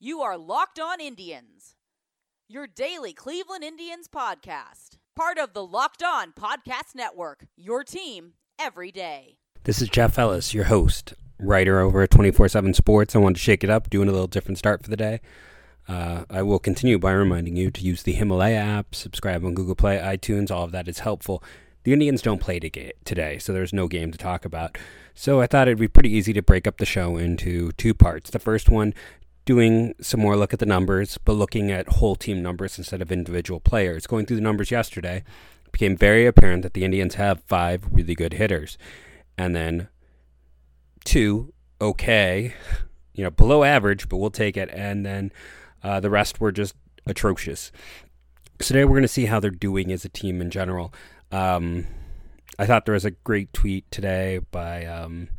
You 0.00 0.20
are 0.20 0.38
Locked 0.38 0.78
On 0.78 1.00
Indians, 1.00 1.74
your 2.48 2.68
daily 2.68 3.12
Cleveland 3.12 3.64
Indians 3.64 4.06
podcast. 4.06 4.90
Part 5.16 5.38
of 5.38 5.54
the 5.54 5.66
Locked 5.66 6.04
On 6.04 6.30
Podcast 6.30 6.94
Network, 6.94 7.46
your 7.56 7.82
team 7.82 8.34
every 8.60 8.92
day. 8.92 9.38
This 9.64 9.82
is 9.82 9.88
Jeff 9.88 10.16
Ellis, 10.16 10.54
your 10.54 10.66
host, 10.66 11.14
writer 11.40 11.80
over 11.80 12.02
at 12.02 12.12
24 12.12 12.46
7 12.46 12.74
Sports. 12.74 13.16
I 13.16 13.18
wanted 13.18 13.34
to 13.34 13.40
shake 13.40 13.64
it 13.64 13.70
up, 13.70 13.90
doing 13.90 14.08
a 14.08 14.12
little 14.12 14.28
different 14.28 14.58
start 14.58 14.84
for 14.84 14.88
the 14.88 14.96
day. 14.96 15.20
Uh, 15.88 16.26
I 16.30 16.42
will 16.42 16.60
continue 16.60 17.00
by 17.00 17.10
reminding 17.10 17.56
you 17.56 17.72
to 17.72 17.80
use 17.80 18.04
the 18.04 18.12
Himalaya 18.12 18.58
app, 18.58 18.94
subscribe 18.94 19.44
on 19.44 19.54
Google 19.54 19.74
Play, 19.74 19.98
iTunes, 19.98 20.52
all 20.52 20.62
of 20.62 20.70
that 20.70 20.86
is 20.86 21.00
helpful. 21.00 21.42
The 21.82 21.92
Indians 21.92 22.22
don't 22.22 22.40
play 22.40 22.60
today, 22.60 23.38
so 23.40 23.52
there's 23.52 23.72
no 23.72 23.88
game 23.88 24.12
to 24.12 24.18
talk 24.18 24.44
about. 24.44 24.78
So 25.14 25.40
I 25.40 25.48
thought 25.48 25.66
it'd 25.66 25.78
be 25.78 25.88
pretty 25.88 26.10
easy 26.10 26.32
to 26.34 26.42
break 26.42 26.68
up 26.68 26.76
the 26.76 26.86
show 26.86 27.16
into 27.16 27.72
two 27.72 27.94
parts. 27.94 28.30
The 28.30 28.38
first 28.38 28.68
one, 28.68 28.94
doing 29.48 29.94
some 29.98 30.20
more 30.20 30.36
look 30.36 30.52
at 30.52 30.58
the 30.58 30.66
numbers, 30.66 31.16
but 31.24 31.32
looking 31.32 31.70
at 31.70 31.88
whole 31.88 32.14
team 32.14 32.42
numbers 32.42 32.76
instead 32.76 33.00
of 33.00 33.10
individual 33.10 33.58
players. 33.58 34.06
Going 34.06 34.26
through 34.26 34.36
the 34.36 34.42
numbers 34.42 34.70
yesterday, 34.70 35.24
it 35.64 35.72
became 35.72 35.96
very 35.96 36.26
apparent 36.26 36.62
that 36.64 36.74
the 36.74 36.84
Indians 36.84 37.14
have 37.14 37.42
five 37.44 37.88
really 37.90 38.14
good 38.14 38.34
hitters. 38.34 38.76
And 39.38 39.56
then 39.56 39.88
two, 41.02 41.54
okay, 41.80 42.52
you 43.14 43.24
know, 43.24 43.30
below 43.30 43.64
average, 43.64 44.10
but 44.10 44.18
we'll 44.18 44.28
take 44.28 44.58
it. 44.58 44.68
And 44.70 45.06
then 45.06 45.32
uh, 45.82 45.98
the 46.00 46.10
rest 46.10 46.42
were 46.42 46.52
just 46.52 46.74
atrocious. 47.06 47.72
So 48.60 48.66
today 48.66 48.84
we're 48.84 48.96
going 48.96 49.02
to 49.02 49.08
see 49.08 49.24
how 49.24 49.40
they're 49.40 49.50
doing 49.50 49.90
as 49.90 50.04
a 50.04 50.10
team 50.10 50.42
in 50.42 50.50
general. 50.50 50.92
Um, 51.32 51.86
I 52.58 52.66
thought 52.66 52.84
there 52.84 52.92
was 52.92 53.06
a 53.06 53.12
great 53.12 53.54
tweet 53.54 53.90
today 53.90 54.40
by 54.50 54.84
um, 54.84 55.30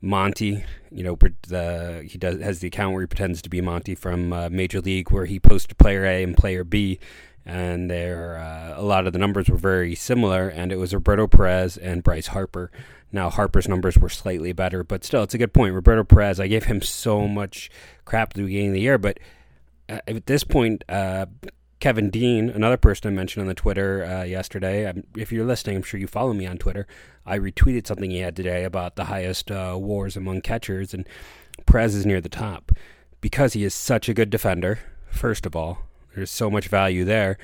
Monty. 0.00 0.64
You 0.92 1.02
know, 1.02 1.16
the 1.46 2.06
he 2.08 2.18
does 2.18 2.40
has 2.40 2.60
the 2.60 2.68
account 2.68 2.92
where 2.92 3.02
he 3.02 3.06
pretends 3.06 3.42
to 3.42 3.50
be 3.50 3.60
Monty 3.60 3.94
from 3.94 4.32
uh, 4.32 4.48
Major 4.50 4.80
League, 4.80 5.10
where 5.10 5.26
he 5.26 5.40
posted 5.40 5.78
player 5.78 6.04
A 6.04 6.22
and 6.22 6.36
player 6.36 6.64
B, 6.64 6.98
and 7.44 7.90
there 7.90 8.38
uh, 8.38 8.80
a 8.80 8.82
lot 8.82 9.06
of 9.06 9.12
the 9.12 9.18
numbers 9.18 9.48
were 9.48 9.56
very 9.56 9.94
similar, 9.94 10.48
and 10.48 10.72
it 10.72 10.76
was 10.76 10.92
Roberto 10.92 11.26
Perez 11.26 11.76
and 11.76 12.02
Bryce 12.02 12.28
Harper. 12.28 12.70
Now 13.12 13.30
Harper's 13.30 13.68
numbers 13.68 13.96
were 13.96 14.08
slightly 14.08 14.52
better, 14.52 14.82
but 14.82 15.04
still, 15.04 15.22
it's 15.22 15.34
a 15.34 15.38
good 15.38 15.52
point. 15.52 15.74
Roberto 15.74 16.04
Perez, 16.04 16.40
I 16.40 16.48
gave 16.48 16.64
him 16.64 16.82
so 16.82 17.28
much 17.28 17.70
crap 18.04 18.30
at 18.30 18.34
the 18.34 18.42
beginning 18.42 18.68
of 18.68 18.74
the 18.74 18.80
year, 18.80 18.98
but 18.98 19.18
uh, 19.88 20.00
at 20.08 20.26
this 20.26 20.44
point, 20.44 20.84
uh, 20.88 21.26
Kevin 21.78 22.08
Dean, 22.08 22.48
another 22.48 22.78
person 22.78 23.08
I 23.08 23.14
mentioned 23.14 23.42
on 23.42 23.48
the 23.48 23.54
Twitter 23.54 24.04
uh, 24.04 24.22
yesterday. 24.22 24.88
I'm, 24.88 25.06
if 25.16 25.30
you're 25.30 25.44
listening, 25.44 25.76
I'm 25.76 25.82
sure 25.82 26.00
you 26.00 26.06
follow 26.06 26.32
me 26.32 26.46
on 26.46 26.56
Twitter. 26.56 26.86
I 27.26 27.38
retweeted 27.38 27.86
something 27.86 28.10
he 28.10 28.20
had 28.20 28.34
today 28.34 28.64
about 28.64 28.96
the 28.96 29.04
highest 29.04 29.50
uh, 29.50 29.76
WARs 29.78 30.16
among 30.16 30.40
catchers, 30.40 30.94
and 30.94 31.06
Perez 31.66 31.94
is 31.94 32.06
near 32.06 32.20
the 32.20 32.28
top 32.30 32.72
because 33.20 33.52
he 33.52 33.64
is 33.64 33.74
such 33.74 34.08
a 34.08 34.14
good 34.14 34.30
defender. 34.30 34.78
First 35.10 35.44
of 35.44 35.54
all, 35.54 35.80
there's 36.14 36.30
so 36.30 36.50
much 36.50 36.68
value 36.68 37.04
there, 37.04 37.36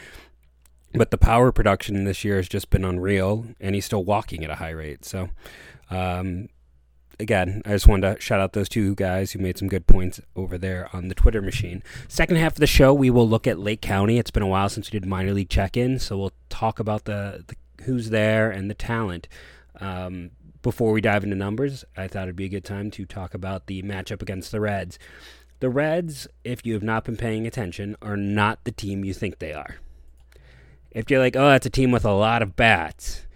but 0.95 1.11
the 1.11 1.19
power 1.19 1.53
production 1.53 2.05
this 2.05 2.25
year 2.25 2.37
has 2.37 2.49
just 2.49 2.71
been 2.71 2.85
unreal, 2.85 3.47
and 3.61 3.75
he's 3.75 3.85
still 3.85 4.05
walking 4.05 4.45
at 4.45 4.51
a 4.51 4.57
high 4.57 4.71
rate. 4.71 5.05
So, 5.05 5.29
um, 5.91 6.49
again, 7.23 7.63
I 7.65 7.71
just 7.71 7.87
wanted 7.87 8.15
to 8.15 8.21
shout 8.21 8.41
out 8.41 8.53
those 8.53 8.69
two 8.69 8.95
guys 8.95 9.33
who 9.33 9.39
made 9.39 9.57
some 9.57 9.69
good 9.69 9.87
points 9.87 10.21
over 10.37 10.59
there 10.59 10.91
on 10.93 11.09
the 11.09 11.15
Twitter 11.15 11.41
machine. 11.41 11.83
Second 12.09 12.37
half 12.37 12.53
of 12.53 12.59
the 12.59 12.67
show, 12.67 12.93
we 12.93 13.09
will 13.09 13.29
look 13.29 13.47
at 13.47 13.59
Lake 13.59 13.81
County. 13.81 14.19
It's 14.19 14.31
been 14.31 14.43
a 14.43 14.49
while 14.49 14.69
since 14.69 14.93
we 14.93 14.99
did 14.99 15.09
minor 15.09 15.33
league 15.33 15.49
check 15.49 15.77
in, 15.77 15.99
so 15.99 16.19
we'll 16.19 16.33
talk 16.51 16.79
about 16.79 17.05
the, 17.05 17.45
the 17.47 17.57
who's 17.85 18.11
there 18.11 18.51
and 18.51 18.69
the 18.69 18.75
talent. 18.75 19.29
Um, 19.81 20.33
before 20.63 20.93
we 20.93 21.01
dive 21.01 21.25
into 21.25 21.37
numbers, 21.37 21.85
I 21.97 22.09
thought 22.09 22.25
it'd 22.25 22.37
be 22.37 22.45
a 22.45 22.51
good 22.51 22.65
time 22.65 22.91
to 22.93 23.07
talk 23.07 23.35
about 23.35 23.67
the 23.67 23.83
matchup 23.83 24.23
against 24.23 24.53
the 24.53 24.61
Reds. 24.61 24.99
The 25.61 25.71
Reds, 25.71 26.27
if 26.45 26.67
you 26.67 26.75
have 26.75 26.83
not 26.83 27.05
been 27.05 27.17
paying 27.17 27.47
attention, 27.47 27.97
are 28.03 28.17
not 28.17 28.65
the 28.65 28.73
team 28.73 29.05
you 29.05 29.15
think 29.15 29.39
they 29.39 29.53
are. 29.53 29.77
If 30.91 31.11
you're 31.11 31.21
like, 31.21 31.37
oh, 31.37 31.49
that's 31.49 31.67
a 31.67 31.71
team 31.71 31.91
with 31.91 32.05
a 32.05 32.13
lot 32.13 32.43
of 32.43 32.57
bats, 32.57 33.27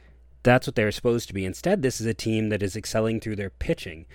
that's 0.47 0.67
what 0.67 0.77
they 0.77 0.85
were 0.85 0.93
supposed 0.93 1.29
to 1.29 1.35
be. 1.35 1.45
Instead, 1.45 1.83
this 1.83 2.01
is 2.01 2.07
a 2.07 2.15
team 2.15 2.49
that 2.49 2.63
is 2.63 2.77
excelling 2.77 3.21
through 3.21 3.37
their 3.37 3.51
pitching. 3.51 4.07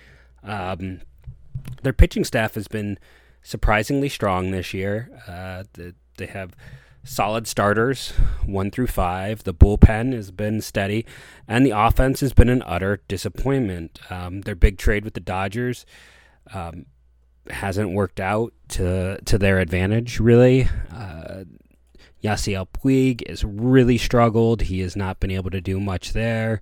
Um, 0.42 1.00
their 1.82 1.92
pitching 1.92 2.24
staff 2.24 2.54
has 2.54 2.68
been 2.68 2.98
surprisingly 3.42 4.08
strong 4.08 4.50
this 4.50 4.74
year. 4.74 5.10
Uh, 5.28 5.64
the, 5.74 5.94
they 6.16 6.26
have 6.26 6.54
solid 7.04 7.46
starters, 7.46 8.10
one 8.44 8.70
through 8.70 8.86
five. 8.86 9.44
The 9.44 9.54
bullpen 9.54 10.12
has 10.12 10.30
been 10.30 10.60
steady, 10.60 11.06
and 11.46 11.64
the 11.64 11.70
offense 11.70 12.20
has 12.20 12.32
been 12.32 12.48
an 12.48 12.62
utter 12.66 13.00
disappointment. 13.08 14.00
Um, 14.10 14.42
their 14.42 14.54
big 14.54 14.78
trade 14.78 15.04
with 15.04 15.14
the 15.14 15.20
Dodgers 15.20 15.84
um, 16.52 16.86
hasn't 17.50 17.90
worked 17.90 18.20
out 18.20 18.52
to 18.68 19.20
to 19.24 19.38
their 19.38 19.58
advantage, 19.58 20.20
really. 20.20 20.68
Uh, 20.92 21.21
Yasiel 22.22 22.68
Puig 22.68 23.26
has 23.28 23.44
really 23.44 23.98
struggled. 23.98 24.62
He 24.62 24.80
has 24.80 24.96
not 24.96 25.20
been 25.20 25.30
able 25.30 25.50
to 25.50 25.60
do 25.60 25.80
much 25.80 26.12
there. 26.12 26.60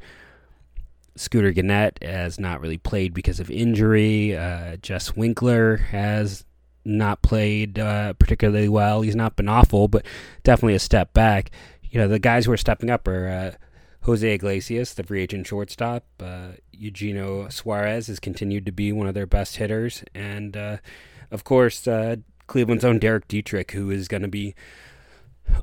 Scooter 1.16 1.52
Gennett 1.52 1.98
has 2.02 2.40
not 2.40 2.60
really 2.60 2.78
played 2.78 3.12
because 3.12 3.40
of 3.40 3.50
injury. 3.50 4.36
Uh, 4.36 4.76
Jesse 4.76 5.12
Winker 5.16 5.76
has 5.76 6.44
not 6.84 7.22
played 7.22 7.78
uh, 7.78 8.14
particularly 8.14 8.68
well. 8.68 9.02
He's 9.02 9.16
not 9.16 9.36
been 9.36 9.48
awful, 9.48 9.88
but 9.88 10.06
definitely 10.44 10.74
a 10.74 10.80
step 10.80 11.12
back. 11.12 11.50
You 11.82 12.00
know, 12.00 12.08
the 12.08 12.18
guys 12.18 12.46
who 12.46 12.52
are 12.52 12.56
stepping 12.56 12.90
up 12.90 13.06
are 13.06 13.28
uh, 13.28 13.52
Jose 14.02 14.32
Iglesias, 14.34 14.94
the 14.94 15.02
free 15.02 15.22
agent 15.22 15.46
shortstop. 15.46 16.04
Uh, 16.18 16.52
Eugenio 16.72 17.48
Suarez 17.48 18.06
has 18.06 18.18
continued 18.18 18.64
to 18.66 18.72
be 18.72 18.92
one 18.92 19.06
of 19.06 19.14
their 19.14 19.26
best 19.26 19.56
hitters. 19.56 20.02
And, 20.14 20.56
uh, 20.56 20.78
of 21.30 21.44
course, 21.44 21.86
uh, 21.86 22.16
Cleveland's 22.46 22.84
own 22.84 22.98
Derek 22.98 23.28
Dietrich, 23.28 23.72
who 23.72 23.90
is 23.90 24.08
going 24.08 24.22
to 24.22 24.28
be 24.28 24.54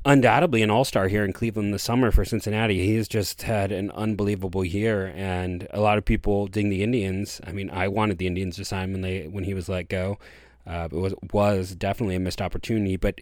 undoubtedly 0.04 0.62
an 0.62 0.70
all-star 0.70 1.08
here 1.08 1.24
in 1.24 1.32
Cleveland 1.32 1.72
this 1.72 1.82
summer 1.82 2.10
for 2.10 2.24
Cincinnati. 2.24 2.84
He 2.84 2.96
has 2.96 3.08
just 3.08 3.42
had 3.42 3.72
an 3.72 3.90
unbelievable 3.92 4.64
year, 4.64 5.12
and 5.14 5.66
a 5.70 5.80
lot 5.80 5.98
of 5.98 6.04
people 6.04 6.46
ding 6.46 6.68
the 6.68 6.82
Indians. 6.82 7.40
I 7.46 7.52
mean, 7.52 7.70
I 7.70 7.88
wanted 7.88 8.18
the 8.18 8.26
Indians 8.26 8.56
to 8.56 8.64
sign 8.64 8.92
when 8.92 9.02
they 9.02 9.26
when 9.28 9.44
he 9.44 9.54
was 9.54 9.68
let 9.68 9.88
go. 9.88 10.18
Uh, 10.66 10.88
it 10.90 10.96
was 10.96 11.14
was 11.32 11.74
definitely 11.74 12.16
a 12.16 12.20
missed 12.20 12.42
opportunity, 12.42 12.96
but 12.96 13.20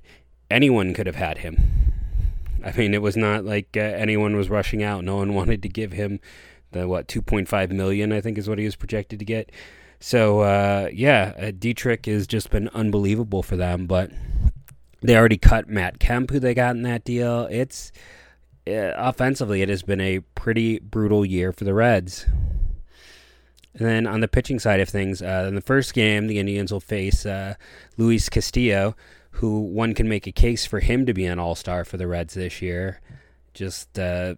anyone 0.51 0.95
could 0.95 1.07
have 1.07 1.17
had 1.17 1.39
him. 1.39 1.93
I 2.65 2.73
mean, 2.73 2.95
it 2.95 3.03
was 3.03 3.17
not 3.17 3.45
like 3.45 3.77
uh, 3.77 3.81
anyone 3.81 4.37
was 4.37 4.51
rushing 4.51 4.83
out. 4.83 5.05
No 5.05 5.17
one 5.17 5.35
wanted 5.41 5.63
to 5.63 5.69
give 5.69 5.93
him 5.93 6.21
the 6.73 6.89
what 6.89 7.09
2.5 7.09 7.71
million, 7.71 8.13
I 8.13 8.21
think, 8.21 8.39
is 8.39 8.49
what 8.49 8.59
he 8.59 8.65
was 8.65 8.77
projected 8.77 9.19
to 9.19 9.25
get. 9.25 9.51
So 10.01 10.41
uh, 10.41 10.91
yeah, 10.93 11.33
uh, 11.39 11.53
Dietrich 11.57 12.07
has 12.07 12.27
just 12.27 12.51
been 12.51 12.69
unbelievable 12.69 13.43
for 13.43 13.57
them, 13.57 13.87
but 13.87 14.11
they 15.03 15.17
already 15.17 15.39
cut 15.39 15.69
Matt 15.69 15.99
Kemp, 15.99 16.31
who 16.31 16.41
they 16.41 16.55
got 16.55 16.77
in 16.77 16.83
that 16.83 17.05
deal. 17.05 17.47
It's 17.51 17.93
uh, 18.67 18.93
offensively, 18.97 19.63
it 19.63 19.69
has 19.69 19.83
been 19.83 20.01
a 20.01 20.21
pretty 20.35 20.79
brutal 20.79 21.25
year 21.25 21.53
for 21.53 21.65
the 21.65 21.75
Reds. 21.75 22.27
And 23.75 23.87
then 23.87 24.07
on 24.07 24.21
the 24.21 24.29
pitching 24.29 24.59
side 24.59 24.81
of 24.81 24.89
things, 24.89 25.21
uh, 25.21 25.45
in 25.47 25.55
the 25.55 25.61
first 25.61 25.93
game, 25.93 26.27
the 26.27 26.39
Indians 26.39 26.73
will 26.73 26.81
face 26.81 27.27
uh, 27.27 27.55
Luis 27.99 28.29
Castillo, 28.29 28.97
who 29.33 29.61
one 29.61 29.95
can 29.95 30.09
make 30.09 30.27
a 30.27 30.33
case 30.33 30.65
for 30.65 30.81
him 30.81 31.05
to 31.05 31.13
be 31.13 31.27
an 31.27 31.39
all 31.39 31.55
star 31.55 31.85
for 31.85 31.99
the 31.99 32.07
Reds 32.07 32.35
this 32.35 32.63
year. 32.63 33.01
Just 33.53 33.99
uh, 33.99 34.35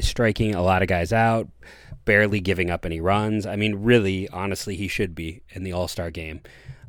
striking 0.00 0.54
a 0.54 0.62
lot 0.62 0.82
of 0.82 0.88
guys 0.88 1.12
out, 1.12 1.48
barely 2.06 2.40
giving 2.40 2.70
up 2.70 2.86
any 2.86 3.00
runs. 3.00 3.46
I 3.46 3.56
mean, 3.56 3.76
really, 3.76 4.28
honestly, 4.30 4.74
he 4.74 4.88
should 4.88 5.14
be 5.14 5.42
in 5.50 5.64
the 5.64 5.72
all 5.72 5.86
star 5.86 6.10
game. 6.10 6.40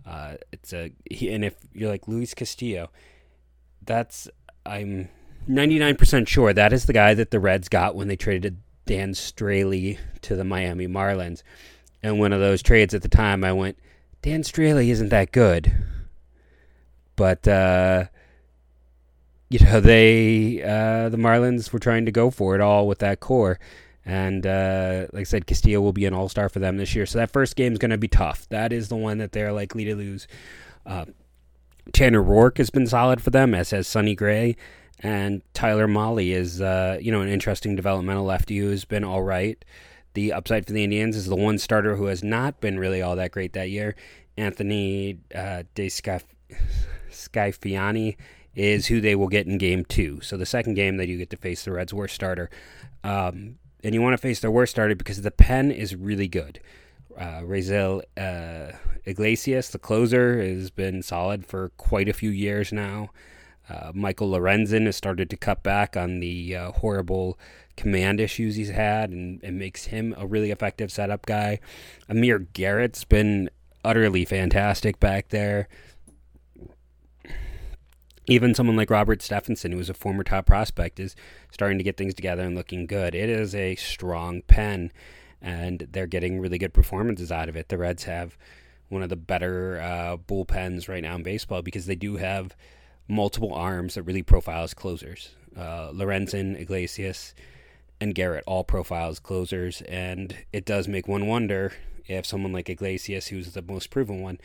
Uh, 0.05 0.35
it's 0.51 0.73
a 0.73 0.91
he, 1.09 1.33
and 1.33 1.45
if 1.45 1.55
you're 1.73 1.89
like 1.89 2.07
Luis 2.07 2.33
Castillo, 2.33 2.89
that's 3.85 4.27
I'm 4.65 5.09
99% 5.49 6.27
sure 6.27 6.53
that 6.53 6.73
is 6.73 6.85
the 6.85 6.93
guy 6.93 7.13
that 7.13 7.31
the 7.31 7.39
Reds 7.39 7.69
got 7.69 7.95
when 7.95 8.07
they 8.07 8.15
traded 8.15 8.57
Dan 8.85 9.13
Straily 9.13 9.97
to 10.21 10.35
the 10.35 10.43
Miami 10.43 10.87
Marlins. 10.87 11.43
And 12.01 12.19
one 12.19 12.33
of 12.33 12.39
those 12.39 12.61
trades 12.61 12.93
at 12.93 13.01
the 13.01 13.09
time, 13.09 13.43
I 13.43 13.53
went, 13.53 13.77
Dan 14.21 14.43
Straily 14.43 14.89
isn't 14.89 15.09
that 15.09 15.31
good, 15.31 15.73
but 17.15 17.47
uh, 17.47 18.05
you 19.49 19.59
know 19.59 19.79
they 19.79 20.61
uh, 20.61 21.09
the 21.09 21.17
Marlins 21.17 21.71
were 21.71 21.79
trying 21.79 22.05
to 22.05 22.11
go 22.11 22.29
for 22.29 22.55
it 22.55 22.61
all 22.61 22.87
with 22.87 22.99
that 22.99 23.19
core. 23.19 23.59
And 24.05 24.45
uh, 24.45 25.07
like 25.13 25.21
I 25.21 25.23
said, 25.23 25.47
Castillo 25.47 25.79
will 25.81 25.93
be 25.93 26.05
an 26.05 26.13
all 26.13 26.29
star 26.29 26.49
for 26.49 26.59
them 26.59 26.77
this 26.77 26.93
year. 26.93 27.05
So 27.05 27.19
that 27.19 27.31
first 27.31 27.55
game 27.55 27.73
is 27.73 27.79
going 27.79 27.91
to 27.91 27.97
be 27.97 28.07
tough. 28.07 28.47
That 28.49 28.73
is 28.73 28.89
the 28.89 28.95
one 28.95 29.17
that 29.19 29.31
they're 29.31 29.53
likely 29.53 29.85
to 29.85 29.95
lose. 29.95 30.27
Uh, 30.85 31.05
Tanner 31.93 32.21
Roark 32.21 32.57
has 32.57 32.69
been 32.69 32.87
solid 32.87 33.21
for 33.21 33.29
them, 33.29 33.53
as 33.53 33.71
has 33.71 33.87
Sonny 33.87 34.15
Gray. 34.15 34.55
And 34.99 35.41
Tyler 35.53 35.87
Mahle 35.87 36.31
is, 36.31 36.61
uh, 36.61 36.97
you 37.01 37.11
know, 37.11 37.21
an 37.21 37.29
interesting 37.29 37.75
developmental 37.75 38.25
lefty 38.25 38.57
who 38.57 38.69
has 38.69 38.85
been 38.85 39.03
all 39.03 39.21
right. 39.23 39.63
The 40.13 40.31
upside 40.31 40.65
for 40.67 40.73
the 40.73 40.83
Indians 40.83 41.15
is 41.15 41.25
the 41.25 41.35
one 41.35 41.57
starter 41.57 41.95
who 41.95 42.05
has 42.05 42.23
not 42.23 42.61
been 42.61 42.79
really 42.79 43.01
all 43.01 43.15
that 43.15 43.31
great 43.31 43.53
that 43.53 43.69
year. 43.69 43.95
Anthony 44.37 45.19
uh, 45.33 45.63
De 45.75 45.87
Sciaffini 47.09 48.15
is 48.55 48.87
who 48.87 49.01
they 49.01 49.15
will 49.15 49.27
get 49.27 49.47
in 49.47 49.57
game 49.57 49.83
two. 49.85 50.21
So 50.21 50.37
the 50.37 50.45
second 50.45 50.75
game 50.75 50.97
that 50.97 51.07
you 51.07 51.17
get 51.17 51.31
to 51.31 51.37
face 51.37 51.63
the 51.65 51.71
Reds' 51.71 51.93
worst 51.93 52.15
starter. 52.15 52.49
Um, 53.03 53.57
and 53.83 53.93
you 53.93 54.01
want 54.01 54.13
to 54.13 54.17
face 54.17 54.39
their 54.39 54.51
worst 54.51 54.71
starter 54.71 54.95
because 54.95 55.21
the 55.21 55.31
pen 55.31 55.71
is 55.71 55.95
really 55.95 56.27
good. 56.27 56.59
Uh, 57.17 57.41
Raisel 57.41 58.01
uh, 58.17 58.75
Iglesias, 59.05 59.69
the 59.69 59.79
closer, 59.79 60.41
has 60.41 60.71
been 60.71 61.03
solid 61.03 61.45
for 61.45 61.69
quite 61.77 62.09
a 62.09 62.13
few 62.13 62.29
years 62.29 62.71
now. 62.71 63.09
Uh, 63.69 63.91
Michael 63.93 64.31
Lorenzen 64.31 64.85
has 64.85 64.95
started 64.95 65.29
to 65.29 65.37
cut 65.37 65.63
back 65.63 65.95
on 65.95 66.19
the 66.19 66.55
uh, 66.55 66.71
horrible 66.71 67.37
command 67.77 68.19
issues 68.19 68.55
he's 68.55 68.69
had 68.69 69.09
and, 69.09 69.41
and 69.43 69.57
makes 69.57 69.85
him 69.85 70.13
a 70.17 70.27
really 70.27 70.51
effective 70.51 70.91
setup 70.91 71.25
guy. 71.25 71.59
Amir 72.09 72.39
Garrett's 72.39 73.03
been 73.03 73.49
utterly 73.83 74.25
fantastic 74.25 74.99
back 74.99 75.29
there. 75.29 75.67
Even 78.25 78.55
someone 78.55 78.75
like 78.75 78.89
Robert 78.89 79.21
Stephenson, 79.21 79.71
who 79.71 79.77
was 79.77 79.89
a 79.89 79.93
former 79.93 80.23
top 80.23 80.45
prospect, 80.45 80.99
is 80.99 81.15
starting 81.51 81.77
to 81.77 81.83
get 81.83 81.97
things 81.97 82.13
together 82.13 82.43
and 82.43 82.55
looking 82.55 82.85
good. 82.85 83.13
It 83.13 83.29
is 83.29 83.53
a 83.53 83.75
strong 83.75 84.41
pen, 84.43 84.91
and 85.41 85.87
they're 85.91 86.07
getting 86.07 86.39
really 86.39 86.57
good 86.57 86.73
performances 86.73 87.31
out 87.31 87.49
of 87.49 87.57
it. 87.57 87.67
The 87.67 87.77
Reds 87.77 88.05
have 88.05 88.37
one 88.87 89.03
of 89.03 89.09
the 89.09 89.17
better 89.17 89.81
uh, 89.81 90.17
bullpens 90.17 90.87
right 90.87 91.03
now 91.03 91.15
in 91.15 91.23
baseball 91.23 91.61
because 91.61 91.85
they 91.85 91.95
do 91.95 92.15
have 92.15 92.55
multiple 93.07 93.53
arms 93.53 93.95
that 93.95 94.03
really 94.03 94.23
profile 94.23 94.63
as 94.63 94.73
closers. 94.73 95.35
Uh, 95.57 95.91
Lorenzen, 95.91 96.59
Iglesias, 96.59 97.33
and 97.99 98.15
Garrett 98.15 98.43
all 98.47 98.63
profile 98.63 99.09
as 99.09 99.19
closers, 99.19 99.81
and 99.81 100.35
it 100.53 100.65
does 100.65 100.87
make 100.87 101.07
one 101.07 101.27
wonder 101.27 101.73
if 102.07 102.25
someone 102.25 102.53
like 102.53 102.69
Iglesias, 102.69 103.27
who's 103.27 103.53
the 103.53 103.61
most 103.61 103.89
proven 103.89 104.21
one, 104.21 104.39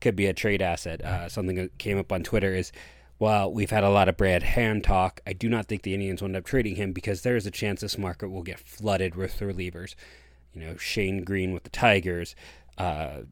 could 0.00 0.16
be 0.16 0.26
a 0.26 0.32
trade 0.32 0.62
asset. 0.62 1.00
Uh, 1.00 1.28
something 1.28 1.56
that 1.56 1.78
came 1.78 1.98
up 1.98 2.12
on 2.12 2.22
Twitter 2.22 2.54
is 2.54 2.72
while 3.18 3.52
we've 3.52 3.70
had 3.70 3.84
a 3.84 3.90
lot 3.90 4.08
of 4.08 4.16
Brad 4.16 4.42
Hand 4.42 4.84
talk, 4.84 5.20
I 5.26 5.32
do 5.32 5.48
not 5.48 5.66
think 5.66 5.82
the 5.82 5.94
Indians 5.94 6.20
will 6.20 6.28
end 6.28 6.36
up 6.36 6.44
trading 6.44 6.76
him 6.76 6.92
because 6.92 7.22
there 7.22 7.36
is 7.36 7.46
a 7.46 7.50
chance 7.50 7.80
this 7.80 7.98
market 7.98 8.28
will 8.28 8.42
get 8.42 8.58
flooded 8.58 9.14
with 9.14 9.38
relievers. 9.40 9.94
You 10.52 10.60
know, 10.62 10.76
Shane 10.76 11.24
Greene 11.24 11.52
with 11.52 11.64
the 11.64 11.70
Tigers. 11.70 12.34
Uh, 12.76 13.22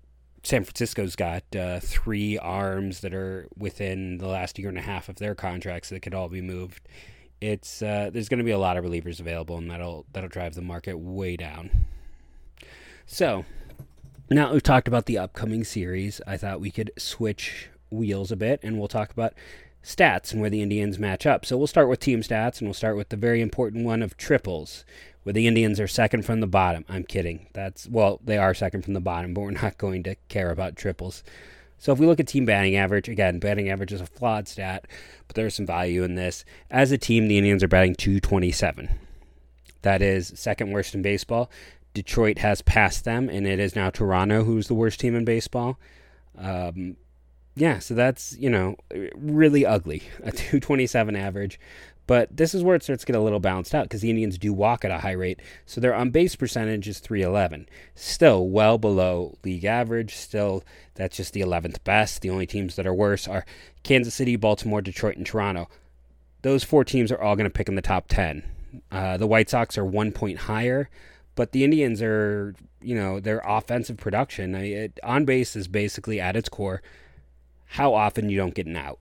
San 0.45 0.65
Francisco's 0.65 1.15
got 1.15 1.45
uh, 1.55 1.79
three 1.81 2.37
arms 2.39 3.01
that 3.01 3.15
are 3.15 3.49
within 3.57 4.19
the 4.19 4.27
last 4.27 4.59
year 4.59 4.69
and 4.69 4.79
a 4.79 4.83
half 4.83 5.09
of 5.09 5.17
their 5.17 5.35
contracts 5.35 5.89
that 5.91 6.01
could 6.01 6.15
all 6.15 6.29
be 6.29 6.41
moved. 6.41 6.81
It's 7.41 7.83
uh, 7.83 8.11
there's 8.13 8.29
going 8.29 8.39
to 8.39 8.45
be 8.45 8.51
a 8.51 8.59
lot 8.59 8.77
of 8.77 8.85
relievers 8.85 9.21
available, 9.21 9.59
and 9.59 9.71
that'll 9.71 10.07
that'll 10.13 10.29
drive 10.29 10.55
the 10.55 10.63
market 10.63 10.99
way 10.99 11.37
down. 11.37 11.87
So 13.07 13.45
now 14.31 14.53
we've 14.53 14.63
talked 14.63 14.89
about 14.89 15.07
the 15.07 15.19
upcoming 15.19 15.65
series, 15.65 16.21
I 16.27 16.37
thought 16.37 16.61
we 16.61 16.71
could 16.71 16.91
switch 16.97 17.69
wheels 17.91 18.33
a 18.33 18.37
bit, 18.37 18.61
and 18.63 18.79
we'll 18.79 18.89
talk 18.89 19.11
about 19.11 19.35
stats 19.83 20.33
and 20.33 20.41
where 20.41 20.51
the 20.51 20.63
Indians 20.63 20.99
match 20.99 21.27
up. 21.27 21.45
So 21.45 21.57
we'll 21.57 21.67
start 21.67 21.89
with 21.89 22.01
team 22.01 22.21
stats, 22.21 22.59
and 22.59 22.69
we'll 22.69 22.75
start 22.75 22.97
with 22.97 23.09
the 23.09 23.17
very 23.17 23.41
important 23.41 23.85
one 23.85 24.03
of 24.03 24.17
triples, 24.17 24.85
where 25.23 25.33
the 25.33 25.47
Indians 25.47 25.81
are 25.81 25.89
second 25.89 26.25
from 26.25 26.41
the 26.41 26.47
bottom. 26.47 26.85
I'm 26.89 27.05
kidding. 27.05 27.49
That's 27.53 27.89
well, 27.89 28.21
they 28.25 28.39
are 28.39 28.55
second 28.55 28.83
from 28.83 28.95
the 28.95 29.01
bottom, 29.01 29.35
but 29.35 29.41
we're 29.41 29.51
not 29.63 29.79
going 29.79 30.03
to 30.05 30.17
care 30.29 30.51
about 30.51 30.77
triples. 30.77 31.23
So 31.79 31.93
if 31.93 31.99
we 31.99 32.07
look 32.07 32.21
at 32.21 32.29
team 32.29 32.45
batting 32.45 32.77
average, 32.77 33.09
again, 33.09 33.41
batting 33.41 33.69
average 33.69 33.93
is 33.93 34.01
a 34.01 34.07
flawed 34.07 34.47
stat, 34.47 34.87
but 35.27 35.35
there's 35.35 35.57
some 35.57 35.67
value 35.67 36.05
in 36.05 36.15
this. 36.15 36.45
As 36.71 36.93
a 36.93 36.99
team, 36.99 37.27
the 37.27 37.39
Indians 37.39 37.65
are 37.65 37.69
batting 37.69 37.97
227. 37.97 38.89
That 39.83 40.01
is 40.01 40.33
second 40.37 40.71
worst 40.71 40.95
in 40.95 41.03
baseball. 41.03 41.51
Detroit 41.93 42.39
has 42.39 42.63
passed 42.63 43.05
them, 43.05 43.29
and 43.29 43.49
it 43.49 43.59
is 43.59 43.75
now 43.75 43.91
Toronto 43.91 44.45
who's 44.45 44.69
the 44.69 44.75
worst 44.75 45.01
team 45.01 45.17
in 45.17 45.25
baseball. 45.25 45.79
Um, 46.39 46.97
yeah, 47.55 47.79
so 47.79 47.95
that's, 47.95 48.37
you 48.39 48.49
know, 48.49 48.77
really 49.15 49.67
ugly. 49.67 50.03
A 50.23 50.33
227 50.33 51.17
average. 51.17 51.61
But 52.07 52.37
this 52.37 52.53
is 52.53 52.63
where 52.63 52.75
it 52.75 52.83
starts 52.83 53.03
to 53.03 53.07
get 53.13 53.19
a 53.19 53.23
little 53.23 53.41
balanced 53.41 53.75
out 53.75 53.85
because 53.85 54.01
the 54.01 54.11
Indians 54.11 54.37
do 54.37 54.53
walk 54.53 54.85
at 54.85 54.91
a 54.91 54.99
high 54.99 55.13
rate. 55.13 55.41
So 55.67 55.81
their 55.81 55.95
on 55.95 56.11
base 56.11 56.35
percentage 56.35 56.89
is 56.89 56.99
311. 56.99 57.69
Still 57.95 58.49
well 58.49 58.77
below 58.77 59.39
league 59.45 59.65
average. 59.65 60.17
Still, 60.17 60.65
that's 60.95 61.17
just 61.17 61.33
the 61.33 61.43
11th 61.43 61.85
best. 61.85 62.21
The 62.21 62.31
only 62.31 62.47
teams 62.47 62.75
that 62.77 62.87
are 62.87 62.95
worse 62.95 63.29
are 63.29 63.45
Kansas 63.85 64.15
City, 64.15 64.37
Baltimore, 64.37 64.83
Detroit, 64.83 65.17
and 65.17 65.25
Toronto. 65.25 65.69
Those 66.43 66.65
four 66.65 66.85
teams 66.85 67.13
are 67.13 67.21
all 67.21 67.37
going 67.37 67.49
to 67.49 67.51
pick 67.51 67.69
in 67.69 67.77
the 67.77 67.83
top 67.83 68.09
10. 68.09 68.43
Uh, 68.91 69.17
the 69.17 69.27
White 69.27 69.49
Sox 69.49 69.79
are 69.79 69.85
one 69.85 70.11
point 70.11 70.39
higher, 70.39 70.91
but 71.37 71.53
the 71.53 71.63
Indians 71.63 72.03
are, 72.03 72.55
you 72.81 72.97
know, 72.97 73.21
their 73.21 73.41
offensive 73.47 73.97
production 73.97 74.57
I 74.57 74.65
it, 74.67 75.01
on 75.05 75.25
base 75.25 75.55
is 75.55 75.69
basically 75.69 76.21
at 76.21 76.37
its 76.37 76.49
core 76.49 76.83
how 77.73 77.95
often 77.95 78.29
you 78.29 78.37
don't 78.37 78.55
get 78.55 78.67
an 78.67 78.77
out. 78.77 79.01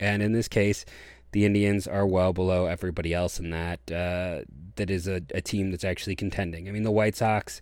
And 0.00 0.22
in 0.22 0.32
this 0.32 0.48
case, 0.48 0.86
the 1.32 1.44
Indians 1.44 1.86
are 1.86 2.06
well 2.06 2.32
below 2.32 2.64
everybody 2.64 3.12
else 3.12 3.38
in 3.38 3.50
that. 3.50 3.80
Uh, 3.90 4.40
that 4.76 4.88
is 4.88 5.06
a, 5.06 5.20
a, 5.34 5.42
team 5.42 5.70
that's 5.70 5.84
actually 5.84 6.16
contending. 6.16 6.68
I 6.68 6.72
mean, 6.72 6.84
the 6.84 6.90
White 6.90 7.14
Sox 7.14 7.60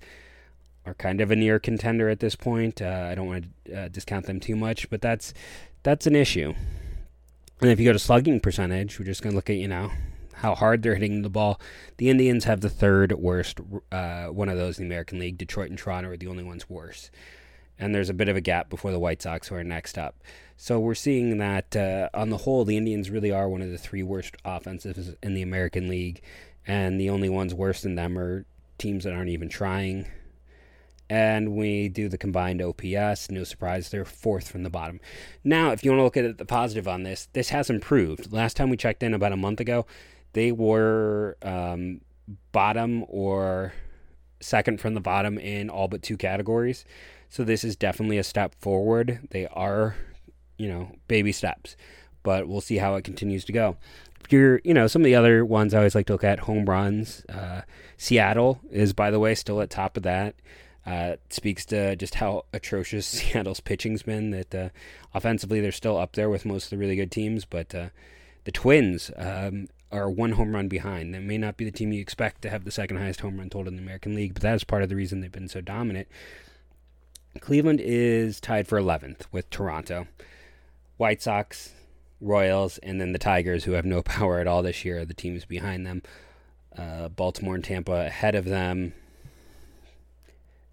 are 0.86 0.94
kind 0.94 1.20
of 1.20 1.32
a 1.32 1.36
near 1.36 1.58
contender 1.58 2.08
at 2.08 2.20
this 2.20 2.36
point. 2.36 2.80
Uh, 2.80 3.08
I 3.10 3.16
don't 3.16 3.26
want 3.26 3.46
to 3.64 3.76
uh, 3.76 3.88
discount 3.88 4.26
them 4.26 4.38
too 4.38 4.54
much, 4.54 4.88
but 4.88 5.02
that's 5.02 5.34
that's 5.82 6.06
an 6.06 6.14
issue. 6.14 6.54
And 7.60 7.70
if 7.70 7.80
you 7.80 7.86
go 7.86 7.92
to 7.92 7.98
slugging 7.98 8.38
percentage, 8.38 8.98
we're 9.00 9.04
just 9.04 9.20
going 9.20 9.32
to 9.32 9.36
look 9.36 9.50
at 9.50 9.56
you 9.56 9.68
know 9.68 9.90
how 10.34 10.54
hard 10.54 10.82
they're 10.82 10.94
hitting 10.94 11.22
the 11.22 11.28
ball. 11.28 11.60
The 11.96 12.08
Indians 12.08 12.44
have 12.44 12.60
the 12.60 12.70
third 12.70 13.12
worst 13.14 13.58
uh, 13.90 14.26
one 14.26 14.48
of 14.48 14.56
those 14.56 14.78
in 14.78 14.84
the 14.84 14.94
American 14.94 15.18
League. 15.18 15.38
Detroit 15.38 15.70
and 15.70 15.78
Toronto 15.78 16.10
are 16.10 16.16
the 16.16 16.28
only 16.28 16.44
ones 16.44 16.70
worse 16.70 17.10
and 17.80 17.94
there's 17.94 18.10
a 18.10 18.14
bit 18.14 18.28
of 18.28 18.36
a 18.36 18.40
gap 18.40 18.68
before 18.68 18.92
the 18.92 19.00
White 19.00 19.22
Sox, 19.22 19.48
who 19.48 19.54
are 19.56 19.64
next 19.64 19.96
up. 19.96 20.16
So 20.56 20.78
we're 20.78 20.94
seeing 20.94 21.38
that 21.38 21.74
uh, 21.74 22.10
on 22.12 22.28
the 22.28 22.36
whole, 22.36 22.66
the 22.66 22.76
Indians 22.76 23.08
really 23.08 23.32
are 23.32 23.48
one 23.48 23.62
of 23.62 23.70
the 23.70 23.78
three 23.78 24.02
worst 24.02 24.36
offenses 24.44 25.16
in 25.22 25.32
the 25.32 25.40
American 25.40 25.88
League, 25.88 26.20
and 26.66 27.00
the 27.00 27.08
only 27.08 27.30
ones 27.30 27.54
worse 27.54 27.80
than 27.80 27.94
them 27.94 28.18
are 28.18 28.44
teams 28.76 29.04
that 29.04 29.14
aren't 29.14 29.30
even 29.30 29.48
trying. 29.48 30.06
And 31.08 31.56
we 31.56 31.88
do 31.88 32.08
the 32.08 32.18
combined 32.18 32.62
OPS. 32.62 33.30
No 33.30 33.42
surprise, 33.42 33.88
they're 33.88 34.04
fourth 34.04 34.48
from 34.48 34.62
the 34.62 34.70
bottom. 34.70 35.00
Now, 35.42 35.72
if 35.72 35.82
you 35.82 35.90
want 35.90 36.00
to 36.00 36.04
look 36.04 36.16
at 36.18 36.38
the 36.38 36.44
positive 36.44 36.86
on 36.86 37.02
this, 37.02 37.28
this 37.32 37.48
has 37.48 37.70
improved. 37.70 38.30
Last 38.30 38.56
time 38.56 38.68
we 38.68 38.76
checked 38.76 39.02
in 39.02 39.14
about 39.14 39.32
a 39.32 39.36
month 39.36 39.58
ago, 39.58 39.86
they 40.34 40.52
were 40.52 41.36
um, 41.42 42.02
bottom 42.52 43.04
or 43.08 43.72
second 44.40 44.80
from 44.80 44.94
the 44.94 45.00
bottom 45.00 45.38
in 45.38 45.70
all 45.70 45.88
but 45.88 46.02
two 46.02 46.16
categories. 46.16 46.84
So 47.30 47.44
this 47.44 47.62
is 47.62 47.76
definitely 47.76 48.18
a 48.18 48.24
step 48.24 48.54
forward. 48.56 49.20
They 49.30 49.46
are, 49.46 49.94
you 50.58 50.68
know, 50.68 50.90
baby 51.06 51.30
steps, 51.30 51.76
but 52.24 52.48
we'll 52.48 52.60
see 52.60 52.76
how 52.76 52.96
it 52.96 53.04
continues 53.04 53.44
to 53.46 53.52
go. 53.52 53.76
If 54.22 54.32
you're, 54.32 54.60
you 54.64 54.74
know, 54.74 54.88
some 54.88 55.02
of 55.02 55.06
the 55.06 55.14
other 55.14 55.44
ones 55.44 55.72
I 55.72 55.78
always 55.78 55.94
like 55.94 56.06
to 56.06 56.12
look 56.12 56.24
at 56.24 56.40
home 56.40 56.66
runs. 56.66 57.24
Uh, 57.28 57.62
Seattle 57.96 58.60
is, 58.70 58.92
by 58.92 59.10
the 59.10 59.20
way, 59.20 59.34
still 59.36 59.60
at 59.60 59.70
top 59.70 59.96
of 59.96 60.02
that. 60.02 60.34
Uh, 60.84 61.16
speaks 61.28 61.64
to 61.66 61.94
just 61.94 62.16
how 62.16 62.44
atrocious 62.52 63.06
Seattle's 63.06 63.60
pitching's 63.60 64.02
been. 64.02 64.30
That 64.30 64.54
uh, 64.54 64.68
offensively 65.14 65.60
they're 65.60 65.72
still 65.72 65.96
up 65.96 66.12
there 66.12 66.28
with 66.28 66.44
most 66.44 66.64
of 66.64 66.70
the 66.70 66.78
really 66.78 66.96
good 66.96 67.12
teams, 67.12 67.44
but 67.44 67.72
uh, 67.74 67.88
the 68.44 68.52
Twins 68.52 69.10
um, 69.16 69.68
are 69.92 70.10
one 70.10 70.32
home 70.32 70.52
run 70.52 70.66
behind. 70.66 71.14
They 71.14 71.20
may 71.20 71.38
not 71.38 71.56
be 71.56 71.64
the 71.64 71.70
team 71.70 71.92
you 71.92 72.00
expect 72.00 72.42
to 72.42 72.50
have 72.50 72.64
the 72.64 72.72
second 72.72 72.96
highest 72.96 73.20
home 73.20 73.38
run 73.38 73.50
total 73.50 73.68
in 73.68 73.76
the 73.76 73.82
American 73.82 74.16
League, 74.16 74.34
but 74.34 74.42
that 74.42 74.54
is 74.54 74.64
part 74.64 74.82
of 74.82 74.88
the 74.88 74.96
reason 74.96 75.20
they've 75.20 75.30
been 75.30 75.48
so 75.48 75.60
dominant. 75.60 76.08
Cleveland 77.38 77.80
is 77.80 78.40
tied 78.40 78.66
for 78.66 78.80
11th 78.80 79.26
with 79.30 79.48
Toronto. 79.50 80.08
White 80.96 81.22
Sox, 81.22 81.72
Royals, 82.20 82.78
and 82.78 83.00
then 83.00 83.12
the 83.12 83.18
Tigers, 83.18 83.64
who 83.64 83.72
have 83.72 83.84
no 83.84 84.02
power 84.02 84.40
at 84.40 84.46
all 84.46 84.62
this 84.62 84.84
year, 84.84 85.04
the 85.04 85.14
teams 85.14 85.44
behind 85.44 85.86
them. 85.86 86.02
Uh, 86.76 87.08
Baltimore 87.08 87.54
and 87.54 87.64
Tampa 87.64 88.06
ahead 88.06 88.34
of 88.34 88.44
them. 88.44 88.94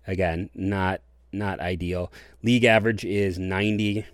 Again, 0.06 0.50
not 0.56 1.02
not 1.34 1.60
ideal. 1.60 2.12
League 2.42 2.64
average 2.64 3.04
is 3.04 3.38
90. 3.38 4.06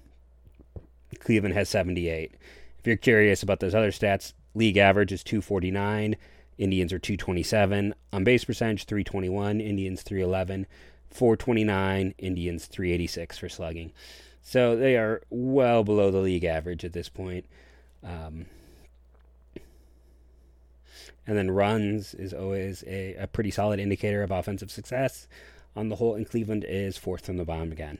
Cleveland 1.19 1.53
has 1.53 1.69
78. 1.69 2.31
If 2.79 2.87
you're 2.87 2.97
curious 2.97 3.43
about 3.43 3.59
those 3.59 3.75
other 3.75 3.91
stats, 3.91 4.33
league 4.55 4.77
average 4.77 5.11
is 5.11 5.23
249. 5.23 6.15
Indians 6.57 6.93
are 6.93 6.99
227. 6.99 7.93
On 8.11 8.23
base 8.23 8.43
percentage, 8.43 8.85
321. 8.85 9.61
Indians 9.61 10.01
311. 10.01 10.65
429, 11.13 12.15
Indians 12.17 12.65
386 12.65 13.37
for 13.37 13.49
slugging. 13.49 13.91
So 14.41 14.75
they 14.75 14.97
are 14.97 15.21
well 15.29 15.83
below 15.83 16.11
the 16.11 16.19
league 16.19 16.43
average 16.43 16.83
at 16.83 16.93
this 16.93 17.07
point. 17.07 17.45
Um, 18.03 18.47
and 21.25 21.37
then 21.37 21.51
runs 21.51 22.13
is 22.13 22.33
always 22.33 22.83
a, 22.85 23.15
a 23.15 23.27
pretty 23.27 23.51
solid 23.51 23.79
indicator 23.79 24.21
of 24.21 24.31
offensive 24.31 24.71
success. 24.71 25.27
On 25.75 25.89
the 25.89 25.95
whole, 25.95 26.13
and 26.13 26.29
Cleveland 26.29 26.65
is 26.67 26.97
fourth 26.97 27.25
from 27.25 27.37
the 27.37 27.45
bottom 27.45 27.71
again. 27.71 27.97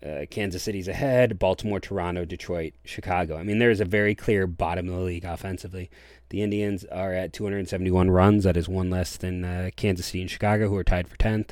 Uh, 0.00 0.26
Kansas 0.30 0.62
City's 0.62 0.86
ahead, 0.86 1.40
Baltimore, 1.40 1.80
Toronto, 1.80 2.24
Detroit, 2.24 2.74
Chicago. 2.84 3.36
I 3.36 3.42
mean, 3.42 3.58
there's 3.58 3.80
a 3.80 3.84
very 3.84 4.14
clear 4.14 4.46
bottom 4.46 4.88
of 4.88 4.94
the 4.94 5.00
league 5.00 5.24
offensively. 5.24 5.90
The 6.28 6.42
Indians 6.42 6.84
are 6.84 7.12
at 7.12 7.32
271 7.32 8.10
runs. 8.10 8.44
That 8.44 8.56
is 8.56 8.68
one 8.68 8.90
less 8.90 9.16
than 9.16 9.44
uh, 9.44 9.70
Kansas 9.74 10.06
City 10.06 10.20
and 10.20 10.30
Chicago, 10.30 10.68
who 10.68 10.76
are 10.76 10.84
tied 10.84 11.08
for 11.08 11.16
10th 11.16 11.50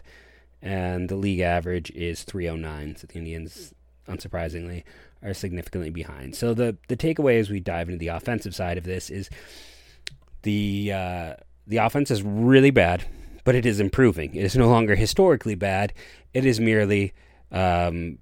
and 0.63 1.09
the 1.09 1.17
league 1.17 1.41
average 1.41 1.91
is 1.93 2.25
309. 2.25 2.97
So 2.97 3.07
the 3.07 3.19
Indians, 3.19 3.75
unsurprisingly, 4.09 4.85
are 5.23 5.35
significantly 5.35 5.91
behind. 5.91 6.35
So 6.35 6.55
the 6.55 6.77
the 6.89 6.97
takeaway 6.97 7.39
as 7.39 7.51
we 7.51 7.61
dive 7.61 7.89
into 7.89 7.99
the 7.99 8.09
offensive 8.09 8.55
side 8.55 8.79
of 8.79 8.85
this 8.85 9.11
is 9.11 9.29
the 10.43 10.93
uh, 10.93 11.35
the 11.67 11.79
offense 11.79 12.11
is 12.11 12.23
really 12.23 12.71
bad. 12.71 13.05
but 13.45 13.55
it 13.55 13.65
is 13.65 13.79
improving. 13.79 14.35
It 14.35 14.45
is 14.45 14.57
no 14.57 14.69
longer 14.69 14.97
historically 14.97 15.55
bad. 15.55 15.93
It 16.35 16.45
is 16.45 16.59
merely 16.59 17.13
um, 17.53 18.19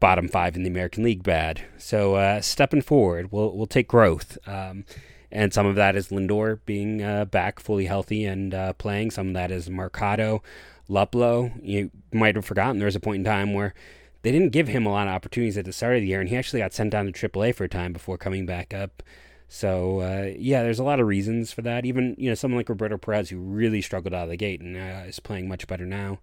bottom 0.00 0.28
five 0.28 0.56
in 0.56 0.62
the 0.62 0.70
American 0.70 1.04
League 1.04 1.22
bad. 1.22 1.62
So 1.76 2.14
uh, 2.14 2.40
stepping 2.40 2.80
forward, 2.82 3.30
we'll 3.32 3.54
we'll 3.56 3.66
take 3.66 3.86
growth. 3.86 4.38
Um, 4.46 4.84
and 5.32 5.52
some 5.52 5.66
of 5.66 5.76
that 5.76 5.96
is 5.96 6.08
Lindor 6.08 6.60
being 6.66 7.02
uh, 7.02 7.24
back 7.24 7.58
fully 7.58 7.86
healthy 7.86 8.24
and 8.24 8.54
uh, 8.54 8.72
playing. 8.74 9.10
Some 9.10 9.28
of 9.28 9.34
that 9.34 9.50
is 9.50 9.70
Mercado, 9.70 10.42
Luplow. 10.88 11.52
You 11.62 11.90
might 12.12 12.36
have 12.36 12.44
forgotten 12.44 12.78
there 12.78 12.86
was 12.86 12.96
a 12.96 13.00
point 13.00 13.20
in 13.20 13.24
time 13.24 13.54
where 13.54 13.74
they 14.20 14.30
didn't 14.30 14.50
give 14.50 14.68
him 14.68 14.86
a 14.86 14.90
lot 14.90 15.08
of 15.08 15.14
opportunities 15.14 15.56
at 15.56 15.64
the 15.64 15.72
start 15.72 15.96
of 15.96 16.02
the 16.02 16.08
year, 16.08 16.20
and 16.20 16.28
he 16.28 16.36
actually 16.36 16.60
got 16.60 16.74
sent 16.74 16.90
down 16.90 17.10
to 17.10 17.28
AAA 17.28 17.54
for 17.54 17.64
a 17.64 17.68
time 17.68 17.92
before 17.92 18.18
coming 18.18 18.46
back 18.46 18.74
up. 18.74 19.02
So 19.48 20.00
uh, 20.00 20.32
yeah, 20.36 20.62
there's 20.62 20.78
a 20.78 20.84
lot 20.84 21.00
of 21.00 21.06
reasons 21.06 21.50
for 21.50 21.62
that. 21.62 21.84
Even 21.84 22.14
you 22.18 22.28
know 22.28 22.34
someone 22.34 22.58
like 22.58 22.68
Roberto 22.68 22.98
Perez 22.98 23.30
who 23.30 23.38
really 23.38 23.82
struggled 23.82 24.14
out 24.14 24.24
of 24.24 24.30
the 24.30 24.36
gate 24.36 24.60
and 24.60 24.76
uh, 24.76 25.08
is 25.08 25.18
playing 25.18 25.48
much 25.48 25.66
better 25.66 25.86
now. 25.86 26.20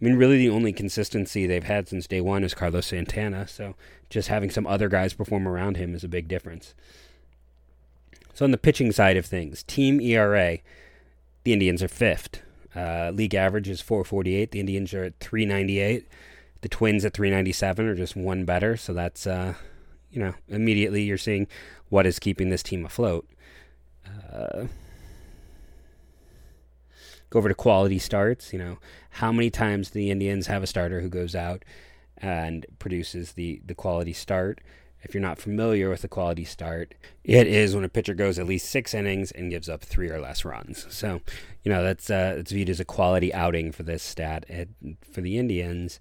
I 0.00 0.04
mean, 0.04 0.16
really, 0.16 0.38
the 0.38 0.50
only 0.50 0.72
consistency 0.72 1.46
they've 1.46 1.62
had 1.62 1.88
since 1.88 2.06
day 2.06 2.20
one 2.20 2.44
is 2.44 2.54
Carlos 2.54 2.86
Santana. 2.86 3.46
So 3.46 3.74
just 4.10 4.28
having 4.28 4.50
some 4.50 4.66
other 4.66 4.88
guys 4.88 5.14
perform 5.14 5.46
around 5.46 5.76
him 5.76 5.94
is 5.94 6.02
a 6.04 6.08
big 6.08 6.28
difference. 6.28 6.74
So 8.34 8.44
on 8.44 8.50
the 8.50 8.58
pitching 8.58 8.90
side 8.90 9.16
of 9.16 9.24
things, 9.24 9.62
team 9.62 10.00
ERA, 10.00 10.58
the 11.44 11.52
Indians 11.52 11.82
are 11.82 11.88
fifth. 11.88 12.42
Uh, 12.74 13.12
league 13.14 13.34
average 13.34 13.68
is 13.68 13.80
448. 13.80 14.50
The 14.50 14.58
Indians 14.58 14.92
are 14.92 15.04
at 15.04 15.20
398. 15.20 16.08
The 16.62 16.68
Twins 16.68 17.04
at 17.04 17.14
397 17.14 17.86
are 17.86 17.94
just 17.94 18.16
one 18.16 18.44
better. 18.44 18.76
So 18.76 18.92
that's, 18.92 19.26
uh, 19.26 19.54
you 20.10 20.20
know, 20.20 20.34
immediately 20.48 21.04
you're 21.04 21.16
seeing 21.16 21.46
what 21.90 22.06
is 22.06 22.18
keeping 22.18 22.48
this 22.50 22.64
team 22.64 22.84
afloat. 22.84 23.28
Uh, 24.04 24.66
go 27.30 27.38
over 27.38 27.48
to 27.48 27.54
quality 27.54 28.00
starts. 28.00 28.52
You 28.52 28.58
know, 28.58 28.78
how 29.10 29.30
many 29.30 29.50
times 29.50 29.90
the 29.90 30.10
Indians 30.10 30.48
have 30.48 30.64
a 30.64 30.66
starter 30.66 31.00
who 31.00 31.08
goes 31.08 31.36
out 31.36 31.64
and 32.18 32.66
produces 32.80 33.34
the, 33.34 33.62
the 33.64 33.76
quality 33.76 34.12
start? 34.12 34.60
If 35.04 35.14
you're 35.14 35.20
not 35.20 35.38
familiar 35.38 35.90
with 35.90 36.02
the 36.02 36.08
quality 36.08 36.44
start, 36.44 36.94
it 37.22 37.46
is 37.46 37.74
when 37.74 37.84
a 37.84 37.88
pitcher 37.88 38.14
goes 38.14 38.38
at 38.38 38.46
least 38.46 38.70
six 38.70 38.94
innings 38.94 39.30
and 39.30 39.50
gives 39.50 39.68
up 39.68 39.82
three 39.82 40.10
or 40.10 40.20
less 40.20 40.44
runs. 40.44 40.86
So, 40.88 41.20
you 41.62 41.70
know, 41.70 41.82
that's 41.82 42.10
uh, 42.10 42.36
it's 42.38 42.52
viewed 42.52 42.70
as 42.70 42.80
a 42.80 42.84
quality 42.84 43.32
outing 43.32 43.70
for 43.72 43.82
this 43.82 44.02
stat. 44.02 44.44
It, 44.48 44.70
for 45.12 45.20
the 45.20 45.38
Indians, 45.38 46.00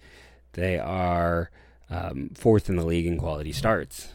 they 0.54 0.80
are 0.80 1.52
um, 1.90 2.32
fourth 2.34 2.70
in 2.70 2.78
the 2.78 2.86
league 2.86 3.06
in 3.06 3.18
quality 3.18 3.52
starts. 3.52 4.10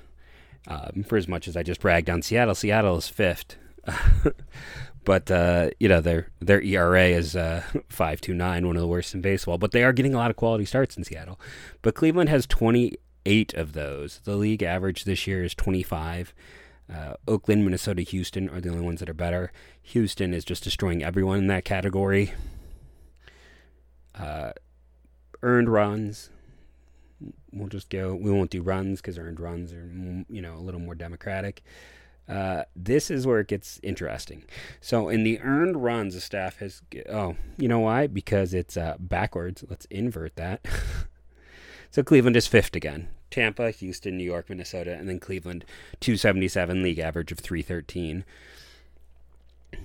Um, 0.67 1.05
for 1.07 1.17
as 1.17 1.29
much 1.29 1.49
as 1.49 1.57
I 1.57 1.63
just 1.63 1.81
bragged 1.81 2.11
on 2.11 2.23
Seattle, 2.23 2.55
Seattle 2.55 2.97
is 2.99 3.09
fifth. 3.09 3.57
but 5.05 5.31
uh, 5.31 5.71
you 5.81 5.89
know 5.89 6.01
their 6.01 6.29
their 6.41 6.61
ERA 6.61 7.07
is 7.07 7.37
uh, 7.37 7.63
five 7.89 8.21
two 8.21 8.35
nine, 8.35 8.67
one 8.67 8.77
of 8.77 8.83
the 8.83 8.89
worst 8.89 9.15
in 9.15 9.21
baseball. 9.21 9.59
But 9.59 9.73
they 9.73 9.85
are 9.85 9.93
getting 9.93 10.15
a 10.15 10.19
lot 10.19 10.31
of 10.31 10.37
quality 10.37 10.65
starts 10.65 10.97
in 10.97 11.05
Seattle. 11.05 11.41
But 11.83 11.95
Cleveland 11.95 12.29
has 12.29 12.47
twenty 12.47 12.97
eight 13.29 13.55
of 13.55 13.75
those. 13.75 14.21
The 14.25 14.37
league 14.37 14.63
average 14.63 15.05
this 15.05 15.27
year 15.27 15.45
is 15.45 15.55
twenty 15.55 15.83
five. 15.83 16.35
Uh, 16.93 17.15
Oakland, 17.27 17.65
Minnesota, 17.65 18.01
Houston 18.01 18.49
are 18.49 18.61
the 18.61 18.71
only 18.71 18.81
ones 18.81 19.01
that 19.01 19.11
are 19.11 19.15
better. 19.15 19.53
Houston 19.83 20.33
is 20.33 20.43
just 20.45 20.65
destroying 20.65 21.03
everyone 21.03 21.39
in 21.39 21.47
that 21.49 21.67
category. 21.67 22.33
Uh, 24.19 24.53
earned 25.43 25.69
runs, 25.69 26.31
we'll 27.53 27.69
just 27.69 27.91
go. 27.91 28.15
We 28.15 28.31
won't 28.31 28.51
do 28.51 28.63
runs 28.63 29.01
because 29.01 29.19
earned 29.19 29.41
runs 29.41 29.73
are 29.73 29.91
you 30.29 30.43
know 30.43 30.55
a 30.55 30.63
little 30.63 30.81
more 30.81 30.95
democratic. 30.95 31.63
Uh, 32.29 32.65
this 32.77 33.11
is 33.11 33.27
where 33.27 33.41
it 33.41 33.49
gets 33.49 33.81
interesting. 33.83 34.45
So 34.81 35.09
in 35.09 35.25
the 35.25 35.41
earned 35.41 35.83
runs, 35.83 36.15
the 36.15 36.21
staff 36.21 36.59
has 36.59 36.83
oh 37.09 37.37
you 37.57 37.69
know 37.69 37.81
why 37.81 38.07
because 38.07 38.55
it's 38.55 38.77
uh, 38.77 38.97
backwards. 38.99 39.65
Let's 39.69 39.87
invert 39.87 40.37
that. 40.37 40.65
so 41.91 42.03
Cleveland 42.03 42.37
is 42.37 42.47
fifth 42.47 42.75
again. 42.75 43.09
Tampa, 43.31 43.71
Houston, 43.71 44.17
New 44.17 44.25
York, 44.25 44.49
Minnesota, 44.49 44.95
and 44.95 45.09
then 45.09 45.21
Cleveland, 45.21 45.65
277 46.01 46.83
league 46.83 46.99
average 46.99 47.33
of 47.33 47.39
313. 47.39 48.25
I 49.73 49.77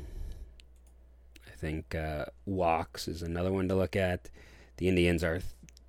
think 1.57 1.95
uh, 1.95 2.25
walks 2.45 3.07
is 3.07 3.21
another 3.21 3.51
one 3.51 3.67
to 3.69 3.75
look 3.75 3.95
at. 3.95 4.29
The 4.77 4.87
Indians 4.89 5.23
are 5.23 5.41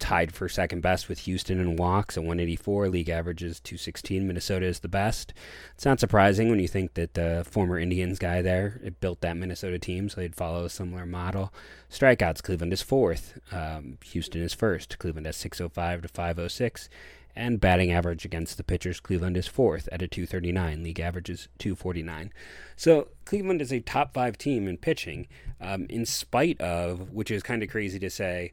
tied 0.04 0.34
for 0.34 0.50
second 0.50 0.82
best 0.82 1.08
with 1.08 1.20
Houston 1.20 1.58
and 1.58 1.78
walks 1.78 2.18
at 2.18 2.22
184. 2.22 2.88
League 2.88 3.08
averages 3.08 3.58
216. 3.60 4.26
Minnesota 4.26 4.66
is 4.66 4.80
the 4.80 4.88
best. 4.88 5.32
It's 5.74 5.86
not 5.86 5.98
surprising 5.98 6.50
when 6.50 6.58
you 6.58 6.68
think 6.68 6.92
that 6.92 7.14
the 7.14 7.42
former 7.48 7.78
Indians 7.78 8.18
guy 8.18 8.42
there 8.42 8.80
built 9.00 9.22
that 9.22 9.38
Minnesota 9.38 9.78
team, 9.78 10.10
so 10.10 10.20
they'd 10.20 10.36
follow 10.36 10.66
a 10.66 10.70
similar 10.70 11.06
model. 11.06 11.54
Strikeouts, 11.90 12.42
Cleveland 12.42 12.74
is 12.74 12.82
fourth. 12.82 13.38
Um, 13.50 13.96
Houston 14.04 14.42
is 14.42 14.52
first. 14.52 14.98
Cleveland 14.98 15.24
has 15.24 15.36
605 15.36 16.02
to 16.02 16.08
506. 16.08 16.90
And 17.36 17.60
batting 17.60 17.90
average 17.90 18.24
against 18.24 18.56
the 18.56 18.64
pitchers, 18.64 19.00
Cleveland 19.00 19.36
is 19.36 19.48
fourth 19.48 19.88
at 19.90 20.02
a 20.02 20.06
239. 20.06 20.82
League 20.82 21.00
average 21.00 21.28
is 21.28 21.48
249. 21.58 22.32
So 22.76 23.08
Cleveland 23.24 23.60
is 23.60 23.72
a 23.72 23.80
top 23.80 24.14
five 24.14 24.38
team 24.38 24.68
in 24.68 24.76
pitching, 24.76 25.26
um, 25.60 25.86
in 25.88 26.06
spite 26.06 26.60
of, 26.60 27.10
which 27.10 27.30
is 27.30 27.42
kind 27.42 27.62
of 27.62 27.70
crazy 27.70 27.98
to 27.98 28.10
say, 28.10 28.52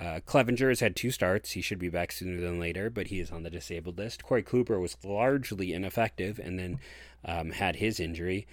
uh, 0.00 0.20
Clevinger 0.26 0.68
has 0.68 0.80
had 0.80 0.96
two 0.96 1.10
starts. 1.10 1.52
He 1.52 1.60
should 1.60 1.78
be 1.78 1.88
back 1.88 2.10
sooner 2.10 2.40
than 2.40 2.58
later, 2.58 2.90
but 2.90 3.08
he 3.08 3.20
is 3.20 3.30
on 3.30 3.42
the 3.42 3.50
disabled 3.50 3.98
list. 3.98 4.24
Corey 4.24 4.42
Kluber 4.42 4.80
was 4.80 4.96
largely 5.04 5.72
ineffective 5.72 6.38
and 6.38 6.58
then 6.58 6.80
um, 7.24 7.50
had 7.50 7.76
his 7.76 8.00
injury. 8.00 8.46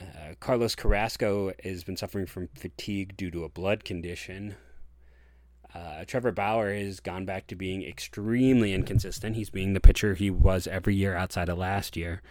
Uh, 0.00 0.34
Carlos 0.40 0.74
Carrasco 0.74 1.52
has 1.62 1.84
been 1.84 1.96
suffering 1.96 2.26
from 2.26 2.48
fatigue 2.56 3.16
due 3.16 3.30
to 3.30 3.44
a 3.44 3.48
blood 3.48 3.84
condition. 3.84 4.56
Uh, 5.74 6.04
Trevor 6.06 6.32
Bauer 6.32 6.74
has 6.74 7.00
gone 7.00 7.24
back 7.24 7.46
to 7.48 7.54
being 7.54 7.82
extremely 7.82 8.72
inconsistent. 8.72 9.36
He's 9.36 9.50
being 9.50 9.72
the 9.72 9.80
pitcher 9.80 10.14
he 10.14 10.30
was 10.30 10.66
every 10.66 10.94
year 10.94 11.14
outside 11.14 11.48
of 11.48 11.58
last 11.58 11.96
year. 11.96 12.22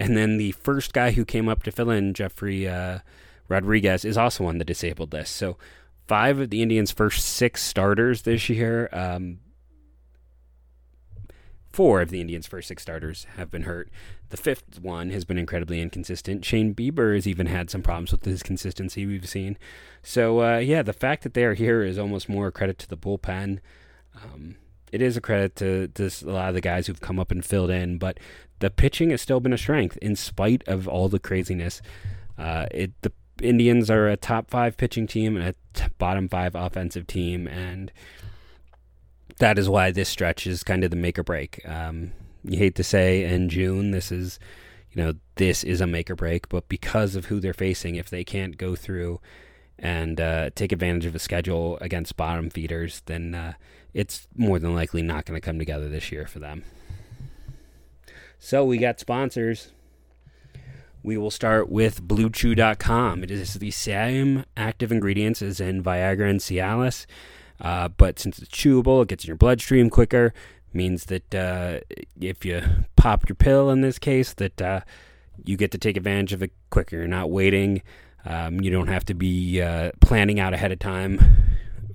And 0.00 0.16
then 0.16 0.38
the 0.38 0.52
first 0.52 0.92
guy 0.92 1.12
who 1.12 1.24
came 1.24 1.48
up 1.48 1.62
to 1.62 1.72
fill 1.72 1.90
in, 1.90 2.14
Jefry 2.14 2.68
uh, 2.68 3.00
Rodriguez, 3.48 4.04
is 4.04 4.18
also 4.18 4.46
on 4.46 4.58
the 4.58 4.64
disabled 4.64 5.12
list. 5.12 5.36
So 5.36 5.56
five 6.08 6.38
of 6.40 6.50
the 6.50 6.62
Indians' 6.62 6.90
first 6.90 7.24
six 7.24 7.62
starters 7.62 8.22
this 8.22 8.48
year. 8.48 8.88
Um, 8.92 9.38
four 11.74 12.00
of 12.00 12.10
the 12.10 12.20
Indians' 12.20 12.46
first 12.46 12.68
six 12.68 12.82
starters 12.82 13.26
have 13.36 13.50
been 13.50 13.62
hurt. 13.62 13.90
The 14.30 14.36
fifth 14.36 14.80
one 14.80 15.10
has 15.10 15.24
been 15.24 15.38
incredibly 15.38 15.80
inconsistent. 15.80 16.44
Shane 16.44 16.74
Bieber 16.74 17.14
has 17.14 17.26
even 17.26 17.46
had 17.46 17.68
some 17.68 17.82
problems 17.82 18.12
with 18.12 18.24
his 18.24 18.44
consistency 18.44 19.04
we've 19.04 19.28
seen. 19.28 19.58
So, 20.02 20.40
uh, 20.40 20.58
yeah, 20.58 20.82
the 20.82 20.92
fact 20.92 21.24
that 21.24 21.34
they 21.34 21.44
are 21.44 21.54
here 21.54 21.82
is 21.82 21.98
almost 21.98 22.28
more 22.28 22.46
a 22.46 22.52
credit 22.52 22.78
to 22.78 22.88
the 22.88 22.96
bullpen. 22.96 23.58
Um, 24.14 24.54
it 24.92 25.02
is 25.02 25.16
a 25.16 25.20
credit 25.20 25.56
to, 25.56 25.88
to 25.88 26.10
a 26.24 26.30
lot 26.30 26.48
of 26.48 26.54
the 26.54 26.60
guys 26.60 26.86
who've 26.86 27.00
come 27.00 27.18
up 27.18 27.32
and 27.32 27.44
filled 27.44 27.70
in, 27.70 27.98
but 27.98 28.20
the 28.60 28.70
pitching 28.70 29.10
has 29.10 29.20
still 29.20 29.40
been 29.40 29.52
a 29.52 29.58
strength 29.58 29.96
in 29.96 30.14
spite 30.14 30.62
of 30.68 30.86
all 30.86 31.08
the 31.08 31.18
craziness. 31.18 31.82
Uh, 32.38 32.66
it 32.70 32.92
the 33.02 33.12
Indians 33.42 33.90
are 33.90 34.08
a 34.08 34.16
top 34.16 34.48
five 34.48 34.76
pitching 34.76 35.08
team 35.08 35.36
and 35.36 35.48
a 35.48 35.54
t- 35.72 35.92
bottom 35.98 36.28
five 36.28 36.54
offensive 36.54 37.08
team, 37.08 37.48
and 37.48 37.90
that 39.38 39.58
is 39.58 39.68
why 39.68 39.90
this 39.90 40.08
stretch 40.08 40.46
is 40.46 40.62
kind 40.62 40.84
of 40.84 40.90
the 40.90 40.96
make 40.96 41.18
or 41.18 41.24
break. 41.24 41.60
Um, 41.68 42.12
you 42.44 42.58
hate 42.58 42.74
to 42.76 42.84
say 42.84 43.24
in 43.24 43.48
June 43.48 43.90
this 43.90 44.12
is, 44.12 44.38
you 44.92 45.02
know, 45.02 45.14
this 45.36 45.64
is 45.64 45.80
a 45.80 45.86
make 45.86 46.10
or 46.10 46.16
break, 46.16 46.48
but 46.48 46.68
because 46.68 47.16
of 47.16 47.26
who 47.26 47.40
they're 47.40 47.52
facing, 47.52 47.96
if 47.96 48.10
they 48.10 48.24
can't 48.24 48.56
go 48.56 48.76
through 48.76 49.20
and 49.78 50.20
uh, 50.20 50.50
take 50.54 50.72
advantage 50.72 51.06
of 51.06 51.14
a 51.14 51.18
schedule 51.18 51.78
against 51.80 52.16
bottom 52.16 52.50
feeders, 52.50 53.02
then 53.06 53.34
uh, 53.34 53.54
it's 53.92 54.28
more 54.36 54.58
than 54.58 54.74
likely 54.74 55.02
not 55.02 55.24
going 55.24 55.40
to 55.40 55.44
come 55.44 55.58
together 55.58 55.88
this 55.88 56.12
year 56.12 56.26
for 56.26 56.38
them. 56.38 56.64
So 58.38 58.64
we 58.64 58.78
got 58.78 59.00
sponsors. 59.00 59.72
We 61.02 61.16
will 61.16 61.30
start 61.30 61.68
with 61.68 62.06
BlueChew.com. 62.06 63.22
It 63.22 63.30
is 63.30 63.54
the 63.54 63.70
same 63.70 64.44
active 64.56 64.92
ingredients 64.92 65.42
as 65.42 65.60
in 65.60 65.82
Viagra 65.82 66.30
and 66.30 66.40
Cialis, 66.40 67.06
uh, 67.64 67.88
but 67.88 68.18
since 68.18 68.38
it's 68.38 68.50
chewable, 68.50 69.02
it 69.02 69.08
gets 69.08 69.24
in 69.24 69.28
your 69.28 69.36
bloodstream 69.36 69.90
quicker. 69.90 70.32
Means 70.72 71.06
that 71.06 71.34
uh, 71.34 71.80
if 72.20 72.44
you 72.44 72.62
pop 72.96 73.28
your 73.28 73.36
pill 73.36 73.70
in 73.70 73.80
this 73.80 73.98
case, 73.98 74.34
that 74.34 74.60
uh, 74.60 74.80
you 75.44 75.56
get 75.56 75.70
to 75.70 75.78
take 75.78 75.96
advantage 75.96 76.32
of 76.32 76.42
it 76.42 76.52
quicker. 76.70 76.96
You're 76.96 77.06
not 77.06 77.30
waiting. 77.30 77.82
Um, 78.26 78.60
you 78.60 78.70
don't 78.70 78.88
have 78.88 79.04
to 79.06 79.14
be 79.14 79.60
uh, 79.60 79.92
planning 80.00 80.40
out 80.40 80.52
ahead 80.54 80.72
of 80.72 80.78
time 80.78 81.20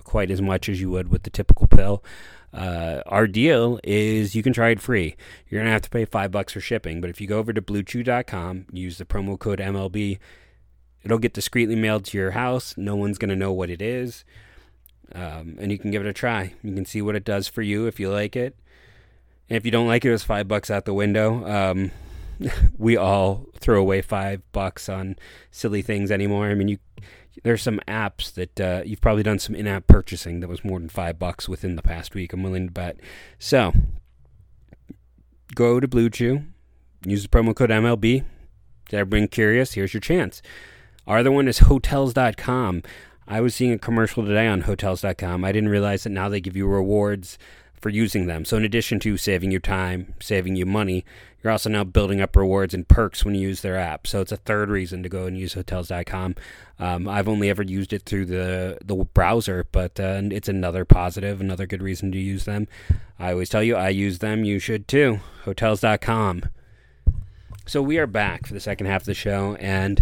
quite 0.10 0.32
as 0.32 0.42
much 0.42 0.68
as 0.68 0.82
you 0.82 0.90
would 0.90 1.10
with 1.10 1.24
the 1.24 1.30
typical 1.30 1.68
pill. 1.68 2.04
Uh, 2.52 3.02
our 3.06 3.28
deal 3.28 3.80
is 3.84 4.34
you 4.34 4.42
can 4.42 4.54
try 4.54 4.70
it 4.70 4.80
free. 4.80 5.16
You're 5.48 5.62
gonna 5.62 5.72
have 5.72 5.84
to 5.84 5.90
pay 5.90 6.06
five 6.06 6.32
bucks 6.32 6.54
for 6.54 6.62
shipping, 6.62 7.00
but 7.00 7.12
if 7.12 7.22
you 7.22 7.28
go 7.28 7.38
over 7.38 7.54
to 7.54 7.62
BlueChew.com, 7.62 8.66
use 8.72 8.98
the 8.98 9.06
promo 9.06 9.38
code 9.38 9.60
MLB, 9.60 10.18
it'll 11.04 11.20
get 11.20 11.34
discreetly 11.34 11.76
mailed 11.76 12.06
to 12.06 12.18
your 12.18 12.32
house. 12.32 12.76
No 12.76 12.96
one's 12.96 13.20
gonna 13.20 13.36
know 13.36 13.54
what 13.54 13.70
it 13.70 13.84
is, 13.84 14.26
um, 15.14 15.58
and 15.60 15.72
you 15.72 15.78
can 15.78 15.92
give 15.92 16.06
it 16.06 16.10
a 16.10 16.14
try. 16.14 16.54
You 16.64 16.74
can 16.74 16.86
see 16.86 17.02
what 17.02 17.16
it 17.16 17.24
does 17.24 17.48
for 17.48 17.62
you 17.62 17.88
if 17.88 18.00
you 18.00 18.10
like 18.10 18.36
it. 18.36 18.56
And 19.50 19.58
if 19.58 19.66
you 19.66 19.72
don't 19.72 19.88
like 19.88 20.06
it, 20.06 20.14
it's 20.14 20.24
five 20.24 20.48
bucks 20.48 20.70
out 20.70 20.86
the 20.86 20.94
window. 20.94 21.46
Um, 21.46 21.92
we 22.78 22.96
all 22.96 23.48
throw 23.60 23.80
away 23.80 24.02
five 24.02 24.42
bucks 24.52 24.88
on 24.90 25.16
silly 25.52 25.82
things 25.82 26.12
anymore. 26.12 26.50
I 26.50 26.56
mean, 26.56 26.68
you 26.68 26.78
there's 27.44 27.62
some 27.62 27.80
apps 27.88 28.34
that 28.34 28.60
uh, 28.60 28.82
you've 28.86 29.02
probably 29.02 29.24
done 29.24 29.40
some 29.40 29.56
in-app 29.56 29.88
purchasing 29.88 30.40
that 30.40 30.50
was 30.50 30.66
more 30.66 30.80
than 30.80 30.90
five 30.90 31.18
bucks 31.18 31.48
within 31.48 31.76
the 31.76 31.82
past 31.82 32.14
week. 32.14 32.34
I'm 32.34 32.44
willing 32.44 32.68
to 32.68 32.74
bet. 32.74 32.98
So 33.38 33.74
go 35.56 35.80
to 35.80 35.88
Blue 35.88 36.10
Chew, 36.10 36.44
use 37.06 37.24
the 37.24 37.30
promo 37.30 37.56
code 37.56 37.70
MLB. 37.70 38.26
Everyone 38.92 39.28
curious? 39.28 39.74
Here's 39.74 39.94
your 39.94 40.02
chance. 40.02 40.42
Our 41.08 41.20
other 41.20 41.32
one 41.32 41.48
is 41.48 41.60
Hotels.com. 41.60 42.84
I 43.32 43.42
was 43.42 43.54
seeing 43.54 43.72
a 43.72 43.78
commercial 43.78 44.26
today 44.26 44.48
on 44.48 44.62
Hotels.com. 44.62 45.46
I 45.46 45.52
didn't 45.52 45.70
realize 45.70 46.04
that 46.04 46.10
now 46.10 46.30
they 46.30 46.42
give 46.42 46.58
you 46.58 46.66
rewards 46.66 47.38
for 47.80 47.90
using 47.90 48.26
them. 48.26 48.44
So, 48.44 48.58
in 48.58 48.66
addition 48.66 49.00
to 49.02 49.18
saving 49.18 49.52
you 49.52 49.60
time, 49.60 50.16
saving 50.20 50.56
you 50.56 50.66
money, 50.66 51.06
you're 51.44 51.52
also 51.52 51.70
now 51.70 51.84
building 51.84 52.22
up 52.22 52.36
rewards 52.36 52.74
and 52.74 52.88
perks 52.88 53.24
when 53.24 53.36
you 53.36 53.42
use 53.42 53.62
their 53.62 53.78
app. 53.78 54.08
So, 54.08 54.20
it's 54.22 54.32
a 54.32 54.38
third 54.38 54.70
reason 54.70 55.04
to 55.04 55.10
go 55.10 55.28
and 55.28 55.38
use 55.38 55.54
Hotels.com. 55.54 56.36
Um, 56.80 57.08
I've 57.08 57.28
only 57.28 57.52
ever 57.52 57.62
used 57.62 57.94
it 57.94 58.02
through 58.02 58.26
the 58.26 58.80
the 58.84 58.96
browser, 58.96 59.68
but 59.72 60.00
uh, 60.00 60.22
it's 60.32 60.50
another 60.50 60.84
positive, 60.84 61.40
another 61.40 61.68
good 61.68 61.84
reason 61.84 62.12
to 62.12 62.18
use 62.18 62.46
them. 62.46 62.68
I 63.20 63.34
always 63.34 63.50
tell 63.50 63.62
you, 63.62 63.76
I 63.76 63.90
use 63.90 64.20
them. 64.20 64.44
You 64.44 64.58
should 64.58 64.88
too. 64.88 65.20
Hotels.com. 65.46 66.46
So 67.68 67.84
we 67.84 68.00
are 68.00 68.08
back 68.08 68.48
for 68.48 68.56
the 68.56 68.60
second 68.60 68.88
half 68.88 69.04
of 69.04 69.06
the 69.06 69.14
show, 69.14 69.56
and 69.60 70.02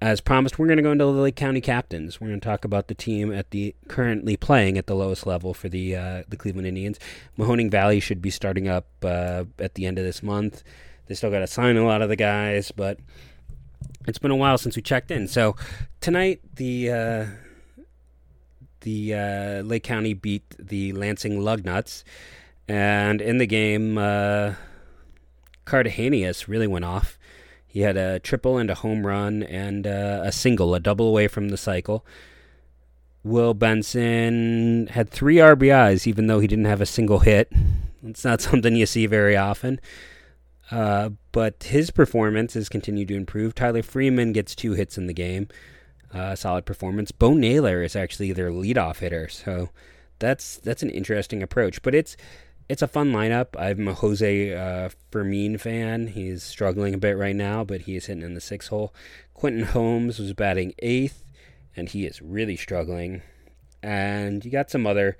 as 0.00 0.20
promised, 0.20 0.58
we're 0.58 0.66
going 0.66 0.76
to 0.76 0.82
go 0.82 0.92
into 0.92 1.04
the 1.04 1.10
Lake 1.10 1.36
County 1.36 1.60
Captains. 1.60 2.20
We're 2.20 2.28
going 2.28 2.40
to 2.40 2.44
talk 2.46 2.64
about 2.64 2.88
the 2.88 2.94
team 2.94 3.32
at 3.32 3.50
the 3.50 3.74
currently 3.88 4.36
playing 4.36 4.76
at 4.76 4.86
the 4.86 4.94
lowest 4.94 5.26
level 5.26 5.54
for 5.54 5.68
the 5.68 5.96
uh, 5.96 6.22
the 6.28 6.36
Cleveland 6.36 6.66
Indians. 6.66 6.98
Mahoning 7.38 7.70
Valley 7.70 8.00
should 8.00 8.20
be 8.20 8.30
starting 8.30 8.68
up 8.68 8.86
uh, 9.02 9.44
at 9.58 9.74
the 9.74 9.86
end 9.86 9.98
of 9.98 10.04
this 10.04 10.22
month. 10.22 10.62
They 11.06 11.14
still 11.14 11.30
got 11.30 11.38
to 11.38 11.46
sign 11.46 11.76
a 11.76 11.84
lot 11.86 12.02
of 12.02 12.08
the 12.08 12.16
guys, 12.16 12.72
but 12.72 12.98
it's 14.06 14.18
been 14.18 14.30
a 14.30 14.36
while 14.36 14.58
since 14.58 14.76
we 14.76 14.82
checked 14.82 15.10
in. 15.10 15.28
So 15.28 15.56
tonight, 16.00 16.40
the 16.54 16.90
uh, 16.90 17.26
the 18.80 19.14
uh, 19.14 19.62
Lake 19.62 19.82
County 19.82 20.12
beat 20.12 20.44
the 20.58 20.92
Lansing 20.92 21.40
Lugnuts, 21.40 22.04
and 22.68 23.22
in 23.22 23.38
the 23.38 23.46
game, 23.46 23.96
uh, 23.96 24.54
Cartagenius 25.64 26.48
really 26.48 26.66
went 26.66 26.84
off. 26.84 27.18
He 27.76 27.82
had 27.82 27.98
a 27.98 28.18
triple 28.18 28.56
and 28.56 28.70
a 28.70 28.74
home 28.74 29.06
run 29.06 29.42
and 29.42 29.86
uh, 29.86 30.22
a 30.24 30.32
single, 30.32 30.74
a 30.74 30.80
double 30.80 31.08
away 31.08 31.28
from 31.28 31.50
the 31.50 31.58
cycle. 31.58 32.06
Will 33.22 33.52
Benson 33.52 34.86
had 34.86 35.10
three 35.10 35.36
RBIs, 35.36 36.06
even 36.06 36.26
though 36.26 36.40
he 36.40 36.46
didn't 36.46 36.64
have 36.64 36.80
a 36.80 36.86
single 36.86 37.18
hit. 37.18 37.52
It's 38.02 38.24
not 38.24 38.40
something 38.40 38.74
you 38.74 38.86
see 38.86 39.04
very 39.04 39.36
often. 39.36 39.78
Uh, 40.70 41.10
but 41.32 41.64
his 41.64 41.90
performance 41.90 42.54
has 42.54 42.70
continued 42.70 43.08
to 43.08 43.14
improve. 43.14 43.54
Tyler 43.54 43.82
Freeman 43.82 44.32
gets 44.32 44.54
two 44.54 44.72
hits 44.72 44.96
in 44.96 45.06
the 45.06 45.12
game. 45.12 45.48
Uh, 46.14 46.34
solid 46.34 46.64
performance. 46.64 47.12
Bo 47.12 47.34
Naylor 47.34 47.82
is 47.82 47.94
actually 47.94 48.32
their 48.32 48.50
leadoff 48.50 49.00
hitter, 49.00 49.28
so 49.28 49.68
that's 50.18 50.56
that's 50.56 50.82
an 50.82 50.88
interesting 50.88 51.42
approach. 51.42 51.82
But 51.82 51.94
it's 51.94 52.16
it's 52.68 52.82
a 52.82 52.88
fun 52.88 53.12
lineup. 53.12 53.48
I'm 53.58 53.86
a 53.88 53.94
Jose 53.94 54.54
uh, 54.54 54.88
Fermin 55.10 55.58
fan. 55.58 56.08
He's 56.08 56.42
struggling 56.42 56.94
a 56.94 56.98
bit 56.98 57.16
right 57.16 57.36
now, 57.36 57.64
but 57.64 57.82
he 57.82 57.96
is 57.96 58.06
hitting 58.06 58.22
in 58.22 58.34
the 58.34 58.40
six 58.40 58.68
hole. 58.68 58.92
Quentin 59.34 59.64
Holmes 59.64 60.18
was 60.18 60.32
batting 60.32 60.74
eighth, 60.80 61.24
and 61.76 61.88
he 61.88 62.06
is 62.06 62.20
really 62.20 62.56
struggling. 62.56 63.22
And 63.82 64.44
you 64.44 64.50
got 64.50 64.70
some 64.70 64.86
other, 64.86 65.16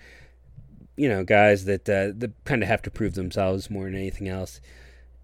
you 0.96 1.08
know, 1.08 1.22
guys 1.22 1.66
that 1.66 1.88
uh, 1.88 2.12
that 2.16 2.32
kind 2.44 2.62
of 2.62 2.68
have 2.68 2.82
to 2.82 2.90
prove 2.90 3.14
themselves 3.14 3.70
more 3.70 3.84
than 3.84 3.94
anything 3.94 4.28
else. 4.28 4.60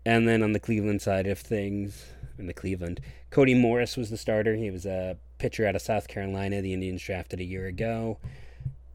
And 0.05 0.29
then 0.29 0.43
on 0.43 0.53
the 0.53 0.61
Cleveland 0.61 1.03
side 1.03 1.27
of 1.27 1.39
things, 1.39 2.07
in 2.39 2.47
the 2.47 2.55
Cleveland, 2.55 3.01
Cody 3.31 3.55
Morris 3.55 3.97
was 3.97 4.11
the 4.11 4.17
starter. 4.17 4.55
He 4.55 4.71
was 4.71 4.87
a 4.87 5.17
pitcher 5.39 5.67
out 5.67 5.75
of 5.75 5.83
South 5.83 6.07
Carolina. 6.07 6.63
The 6.63 6.73
Indians 6.73 7.03
drafted 7.03 7.41
a 7.41 7.45
year 7.45 7.67
ago. 7.67 8.19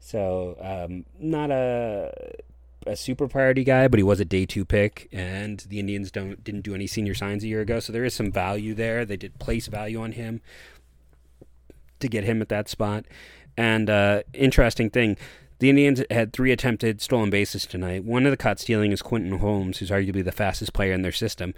So 0.00 0.56
um, 0.60 1.04
not 1.18 1.50
a 1.50 2.12
a 2.88 2.96
super 2.96 3.28
priority 3.28 3.64
guy, 3.64 3.88
but 3.88 3.98
he 3.98 4.04
was 4.04 4.20
a 4.20 4.24
day 4.24 4.46
two 4.46 4.64
pick, 4.64 5.08
and 5.12 5.60
the 5.68 5.78
Indians 5.78 6.10
don't 6.10 6.42
didn't 6.42 6.62
do 6.62 6.74
any 6.74 6.86
senior 6.86 7.14
signs 7.14 7.44
a 7.44 7.48
year 7.48 7.60
ago, 7.60 7.80
so 7.80 7.92
there 7.92 8.04
is 8.04 8.14
some 8.14 8.32
value 8.32 8.74
there. 8.74 9.04
They 9.04 9.16
did 9.16 9.38
place 9.38 9.66
value 9.66 10.00
on 10.00 10.12
him 10.12 10.40
to 12.00 12.08
get 12.08 12.24
him 12.24 12.40
at 12.42 12.48
that 12.48 12.68
spot. 12.68 13.04
And 13.56 13.90
uh, 13.90 14.22
interesting 14.32 14.88
thing, 14.90 15.16
the 15.58 15.70
Indians 15.70 16.02
had 16.10 16.32
three 16.32 16.52
attempted 16.52 17.00
stolen 17.00 17.30
bases 17.30 17.66
tonight. 17.66 18.04
One 18.04 18.24
of 18.24 18.30
the 18.30 18.36
caught 18.36 18.60
stealing 18.60 18.92
is 18.92 19.02
Quentin 19.02 19.38
Holmes, 19.38 19.78
who's 19.78 19.90
arguably 19.90 20.24
the 20.24 20.32
fastest 20.32 20.72
player 20.72 20.92
in 20.92 21.02
their 21.02 21.12
system. 21.12 21.54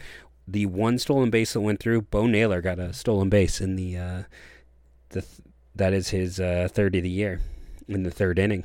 The 0.49 0.67
one 0.67 0.99
stolen 0.99 1.31
base 1.31 1.53
that 1.53 1.61
went 1.61 1.81
through, 1.81 2.03
Bo 2.03 2.27
Naylor 2.27 2.61
got 2.61 2.79
a 2.79 2.93
stolen 2.93 3.29
base 3.29 3.61
in 3.61 3.77
the 3.77 3.97
uh, 3.97 4.23
the 5.11 5.23
th- 5.23 5.41
that 5.75 5.93
is 5.93 6.09
his 6.09 6.41
uh, 6.41 6.69
third 6.71 6.97
of 6.97 7.03
the 7.03 7.11
year 7.11 7.41
in 7.87 8.03
the 8.03 8.11
third 8.11 8.39
inning. 8.39 8.65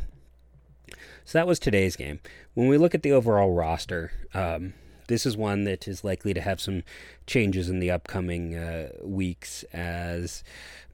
So 1.25 1.37
that 1.39 1.47
was 1.47 1.59
today's 1.59 1.95
game. 1.95 2.19
When 2.55 2.67
we 2.67 2.77
look 2.77 2.95
at 2.95 3.03
the 3.03 3.11
overall 3.11 3.51
roster, 3.51 4.11
um, 4.33 4.73
this 5.07 5.25
is 5.25 5.37
one 5.37 5.65
that 5.65 5.87
is 5.87 6.03
likely 6.03 6.33
to 6.33 6.41
have 6.41 6.59
some 6.59 6.83
changes 7.27 7.69
in 7.69 7.79
the 7.79 7.91
upcoming 7.91 8.55
uh, 8.55 8.89
weeks 9.03 9.63
as 9.73 10.43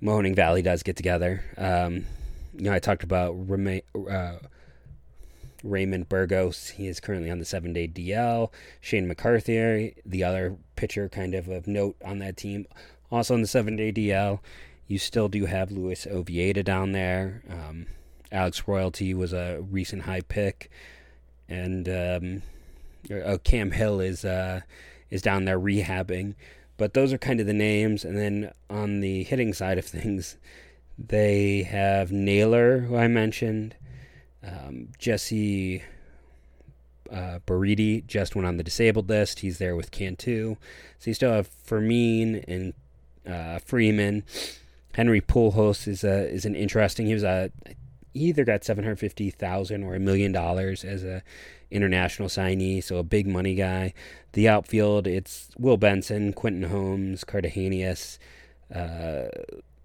Mahoning 0.02 0.36
Valley 0.36 0.62
does 0.62 0.84
get 0.84 0.98
together. 0.98 1.44
Um, 1.58 2.06
you 2.54 2.64
know, 2.64 2.74
I 2.74 2.80
talked 2.80 3.04
about 3.04 3.34
Rema- 3.50 3.82
uh, 3.96 4.40
Raymond 5.64 6.10
Burgos. 6.10 6.70
He 6.70 6.88
is 6.88 7.00
currently 7.00 7.30
on 7.30 7.40
the 7.40 7.46
seven 7.46 7.74
day 7.74 7.88
DL. 7.88 8.52
Shane 8.80 9.08
McCarthy, 9.08 9.96
the 10.06 10.24
other 10.24 10.58
pitcher 10.76 11.08
kind 11.10 11.34
of 11.36 11.48
of 11.48 11.68
note 11.68 11.96
on 12.04 12.20
that 12.20 12.38
team, 12.38 12.66
also 13.12 13.34
on 13.34 13.42
the 13.42 13.48
seven 13.48 13.76
day 13.76 13.92
DL. 13.92 14.40
You 14.88 14.98
still 14.98 15.30
do 15.30 15.46
have 15.46 15.72
Luis 15.72 16.06
Oviedo 16.06 16.64
down 16.64 16.92
there. 16.92 17.44
Um, 17.50 17.86
Alex 18.32 18.68
Royalty 18.68 19.14
was 19.14 19.32
a 19.32 19.62
recent 19.62 20.04
high 20.04 20.22
pick, 20.22 20.70
and 21.52 21.90
um, 21.90 22.42
uh, 23.14 23.38
Cam 23.44 23.72
Hill 23.72 24.00
is 24.00 24.24
uh, 24.24 24.62
is 25.10 25.22
down 25.22 25.46
there 25.46 25.60
rehabbing. 25.60 26.36
But 26.78 26.94
those 26.94 27.14
are 27.14 27.18
kind 27.18 27.40
of 27.40 27.46
the 27.46 27.54
names, 27.54 28.04
and 28.06 28.18
then 28.18 28.52
on 28.70 29.02
the 29.02 29.24
hitting 29.24 29.54
side 29.54 29.78
of 29.78 29.86
things, 29.98 30.38
they 30.98 31.64
have 31.64 32.12
Naylor, 32.12 32.80
who 32.80 32.96
I 32.96 33.08
mentioned, 33.08 33.76
um, 34.44 34.90
Jesse 34.98 35.84
uh, 37.12 37.40
Berardi 37.46 38.06
just 38.08 38.36
went 38.36 38.48
on 38.48 38.58
the 38.58 38.64
disabled 38.64 39.10
list. 39.10 39.42
He's 39.42 39.58
there 39.58 39.76
with 39.76 39.92
Cantu. 39.92 40.56
So 41.00 41.10
you 41.10 41.14
still 41.14 41.32
have 41.32 41.48
Fermin 41.48 42.44
and 42.48 42.74
uh, 43.28 43.60
Freeman. 43.60 44.24
Henry 44.94 45.22
Pujols 45.22 45.88
is 45.88 46.04
a 46.04 46.28
is 46.30 46.46
an 46.46 46.56
interesting. 46.56 47.08
He 47.08 47.14
was 47.14 47.24
a 47.24 47.52
either 48.14 48.44
got 48.44 48.64
seven 48.64 48.84
hundred 48.84 49.00
fifty 49.00 49.30
thousand 49.30 49.84
or 49.84 49.96
a 49.96 50.00
million 50.00 50.32
dollars 50.32 50.84
as 50.84 51.04
a 51.04 51.24
international 51.70 52.28
signee, 52.28 52.84
so 52.84 52.98
a 52.98 53.04
big 53.04 53.28
money 53.28 53.56
guy. 53.56 53.94
The 54.34 54.48
outfield, 54.48 55.08
it's 55.08 55.50
Will 55.58 55.78
Benson, 55.78 56.34
Quentin 56.34 56.64
Holmes, 56.64 57.24
Cartagenius. 57.24 58.18
Uh, 58.74 59.28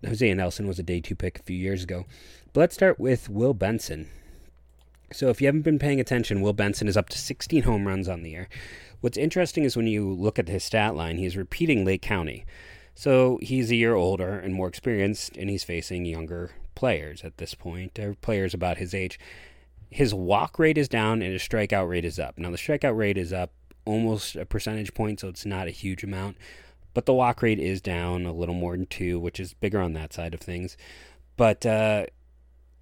Jose 0.06 0.34
Nelson 0.34 0.66
was 0.66 0.78
a 0.78 0.82
day 0.82 1.00
two 1.00 1.16
pick 1.16 1.38
a 1.38 1.42
few 1.42 1.56
years 1.56 1.82
ago. 1.82 2.06
But 2.52 2.60
let's 2.60 2.74
start 2.74 2.98
with 2.98 3.28
Will 3.28 3.54
Benson. 3.54 4.08
So 5.12 5.28
if 5.28 5.40
you 5.40 5.46
haven't 5.46 5.62
been 5.62 5.78
paying 5.78 6.00
attention, 6.00 6.40
Will 6.40 6.52
Benson 6.52 6.88
is 6.88 6.96
up 6.96 7.08
to 7.10 7.18
16 7.18 7.62
home 7.62 7.86
runs 7.86 8.08
on 8.08 8.22
the 8.22 8.30
year. 8.30 8.48
What's 9.00 9.16
interesting 9.16 9.64
is 9.64 9.76
when 9.76 9.86
you 9.86 10.12
look 10.12 10.38
at 10.38 10.48
his 10.48 10.64
stat 10.64 10.96
line, 10.96 11.18
he's 11.18 11.36
repeating 11.36 11.84
Lake 11.84 12.02
County. 12.02 12.44
So 12.94 13.38
he's 13.42 13.70
a 13.70 13.76
year 13.76 13.94
older 13.94 14.38
and 14.38 14.54
more 14.54 14.68
experienced, 14.68 15.36
and 15.36 15.50
he's 15.50 15.62
facing 15.62 16.06
younger 16.06 16.52
players 16.76 17.24
at 17.24 17.38
this 17.38 17.54
point, 17.54 17.98
or 17.98 18.14
players 18.14 18.54
about 18.54 18.78
his 18.78 18.94
age. 18.94 19.18
His 19.90 20.14
walk 20.14 20.58
rate 20.60 20.78
is 20.78 20.88
down 20.88 21.22
and 21.22 21.32
his 21.32 21.42
strikeout 21.42 21.88
rate 21.88 22.04
is 22.04 22.20
up. 22.20 22.38
Now, 22.38 22.50
the 22.50 22.56
strikeout 22.56 22.96
rate 22.96 23.18
is 23.18 23.32
up 23.32 23.50
almost 23.84 24.36
a 24.36 24.46
percentage 24.46 24.94
point, 24.94 25.20
so 25.20 25.28
it's 25.28 25.46
not 25.46 25.66
a 25.66 25.72
huge 25.72 26.04
amount, 26.04 26.36
but 26.94 27.06
the 27.06 27.14
walk 27.14 27.42
rate 27.42 27.58
is 27.58 27.80
down 27.80 28.26
a 28.26 28.32
little 28.32 28.54
more 28.54 28.76
than 28.76 28.86
two, 28.86 29.18
which 29.18 29.40
is 29.40 29.54
bigger 29.54 29.80
on 29.80 29.94
that 29.94 30.12
side 30.12 30.34
of 30.34 30.40
things. 30.40 30.76
But 31.36 31.64
uh, 31.66 32.06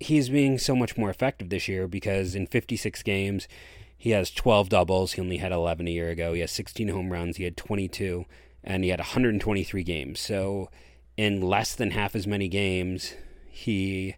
he's 0.00 0.28
being 0.28 0.58
so 0.58 0.74
much 0.74 0.96
more 0.96 1.10
effective 1.10 1.50
this 1.50 1.68
year 1.68 1.86
because 1.86 2.34
in 2.34 2.46
56 2.46 3.02
games, 3.02 3.48
he 3.96 4.10
has 4.10 4.30
12 4.30 4.68
doubles. 4.68 5.12
He 5.12 5.20
only 5.20 5.38
had 5.38 5.52
11 5.52 5.88
a 5.88 5.90
year 5.90 6.10
ago. 6.10 6.32
He 6.32 6.40
has 6.40 6.50
16 6.52 6.88
home 6.88 7.10
runs. 7.10 7.36
He 7.36 7.44
had 7.44 7.56
22, 7.56 8.26
and 8.62 8.84
he 8.84 8.90
had 8.90 9.00
123 9.00 9.82
games. 9.82 10.20
So, 10.20 10.70
in 11.16 11.40
less 11.40 11.74
than 11.74 11.92
half 11.92 12.14
as 12.14 12.26
many 12.26 12.48
games, 12.48 13.14
he 13.54 14.16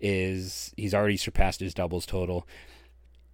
is 0.00 0.72
he's 0.76 0.94
already 0.94 1.16
surpassed 1.16 1.60
his 1.60 1.74
doubles 1.74 2.06
total. 2.06 2.46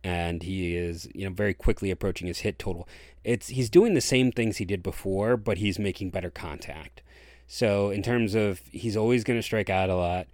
And 0.03 0.43
he 0.43 0.77
is 0.77 1.09
you 1.15 1.25
know 1.25 1.35
very 1.35 1.55
quickly 1.55 1.91
approaching 1.91 2.27
his 2.27 2.41
hit 2.41 2.59
total. 2.59 2.89
It's 3.23 3.49
he's 3.49 3.71
doing 3.71 3.95
the 3.95 4.01
same 4.01 4.33
things 4.33 4.57
he 4.57 4.65
did 4.65 4.83
before 4.83 5.37
but 5.37 5.59
he's 5.59 5.79
making 5.79 6.11
better 6.11 6.31
contact. 6.31 7.03
So 7.47 7.91
in 7.91 8.03
terms 8.03 8.35
of 8.35 8.63
he's 8.71 8.97
always 8.97 9.25
going 9.25 9.39
to 9.39 9.43
strike 9.43 9.71
out 9.71 9.91
a 9.91 9.97
lot. 9.97 10.27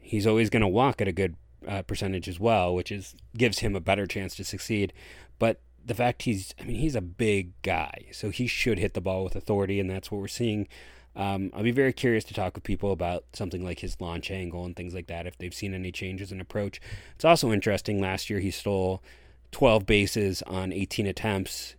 He's 0.00 0.26
always 0.26 0.48
going 0.48 0.62
to 0.62 0.68
walk 0.68 1.00
at 1.00 1.08
a 1.08 1.12
good 1.12 1.36
uh, 1.66 1.82
percentage 1.82 2.28
as 2.28 2.38
well 2.38 2.74
which 2.74 2.92
is 2.92 3.16
gives 3.36 3.58
him 3.58 3.74
a 3.74 3.80
better 3.80 4.06
chance 4.06 4.36
to 4.36 4.44
succeed. 4.44 4.92
But 5.38 5.60
the 5.84 5.94
fact 5.94 6.22
he's 6.22 6.54
i 6.60 6.64
mean 6.64 6.76
he's 6.76 6.94
a 6.94 7.00
big 7.00 7.50
guy 7.62 8.04
so 8.12 8.28
he 8.28 8.46
should 8.46 8.78
hit 8.78 8.92
the 8.92 9.00
ball 9.00 9.24
with 9.24 9.34
authority 9.34 9.80
and 9.80 9.88
that's 9.88 10.10
what 10.10 10.20
we're 10.20 10.28
seeing 10.28 10.68
Um, 11.18 11.50
I'll 11.52 11.64
be 11.64 11.72
very 11.72 11.92
curious 11.92 12.22
to 12.24 12.34
talk 12.34 12.54
with 12.54 12.62
people 12.62 12.92
about 12.92 13.24
something 13.32 13.64
like 13.64 13.80
his 13.80 14.00
launch 14.00 14.30
angle 14.30 14.64
and 14.64 14.76
things 14.76 14.94
like 14.94 15.08
that 15.08 15.26
if 15.26 15.36
they've 15.36 15.52
seen 15.52 15.74
any 15.74 15.90
changes 15.90 16.30
in 16.30 16.40
approach. 16.40 16.80
It's 17.16 17.24
also 17.24 17.50
interesting. 17.50 18.00
Last 18.00 18.30
year 18.30 18.38
he 18.38 18.52
stole 18.52 19.02
12 19.50 19.84
bases 19.84 20.42
on 20.42 20.72
18 20.72 21.06
attempts. 21.06 21.74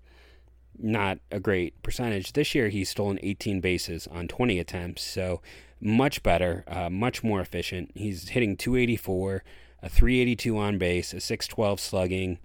Not 0.78 1.20
a 1.32 1.40
great 1.40 1.82
percentage. 1.84 2.34
This 2.34 2.54
year 2.54 2.68
he's 2.68 2.90
stolen 2.90 3.18
18 3.24 3.62
bases 3.62 4.08
on 4.08 4.28
20 4.28 4.60
attempts. 4.60 5.04
So 5.04 5.42
much 5.80 6.22
better, 6.22 6.66
uh, 6.68 6.90
much 6.90 7.24
more 7.24 7.40
efficient. 7.40 7.92
He's 7.96 8.30
hitting 8.30 8.58
284, 8.58 9.44
a 9.82 9.88
382 9.88 10.58
on 10.58 10.78
base, 10.78 11.14
a 11.14 11.22
612 11.22 11.80
slugging. 11.80 12.40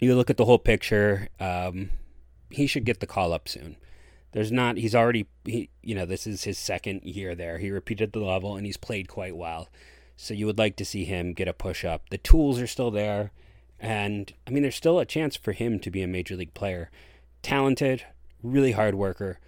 You 0.00 0.16
look 0.16 0.30
at 0.30 0.36
the 0.36 0.46
whole 0.46 0.58
picture. 0.58 1.28
Um, 1.38 1.90
he 2.50 2.66
should 2.66 2.84
get 2.84 2.98
the 2.98 3.06
call 3.06 3.32
up 3.32 3.48
soon. 3.48 3.76
There's 4.32 4.52
not. 4.52 4.76
He's 4.76 4.94
already. 4.94 5.26
He, 5.44 5.70
you 5.82 5.94
know, 5.94 6.06
this 6.06 6.26
is 6.26 6.44
his 6.44 6.58
second 6.58 7.02
year 7.02 7.34
there. 7.34 7.58
He 7.58 7.70
repeated 7.70 8.12
the 8.12 8.20
level 8.20 8.56
and 8.56 8.66
he's 8.66 8.76
played 8.76 9.08
quite 9.08 9.36
well. 9.36 9.68
So 10.16 10.34
you 10.34 10.46
would 10.46 10.58
like 10.58 10.76
to 10.76 10.84
see 10.84 11.04
him 11.04 11.34
get 11.34 11.48
a 11.48 11.52
push 11.52 11.84
up. 11.84 12.08
The 12.10 12.18
tools 12.18 12.58
are 12.58 12.66
still 12.66 12.90
there, 12.90 13.32
and 13.78 14.32
I 14.46 14.50
mean, 14.50 14.62
there's 14.62 14.76
still 14.76 14.98
a 14.98 15.04
chance 15.04 15.36
for 15.36 15.52
him 15.52 15.78
to 15.80 15.90
be 15.90 16.02
a 16.02 16.06
major 16.06 16.36
league 16.36 16.54
player. 16.54 16.90
Talented, 17.42 18.04
really 18.42 18.72
hard 18.72 18.94
worker. 18.94 19.38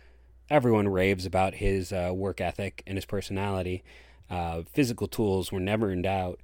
Everyone 0.51 0.89
raves 0.89 1.27
about 1.27 1.55
his 1.55 1.93
uh, 1.93 2.13
work 2.15 2.41
ethic 2.41 2.83
and 2.87 2.97
his 2.97 3.07
personality. 3.07 3.83
Uh, 4.31 4.63
physical 4.73 5.09
tools 5.09 5.51
were 5.51 5.61
never 5.61 5.91
in 5.91 6.03
doubt. 6.03 6.41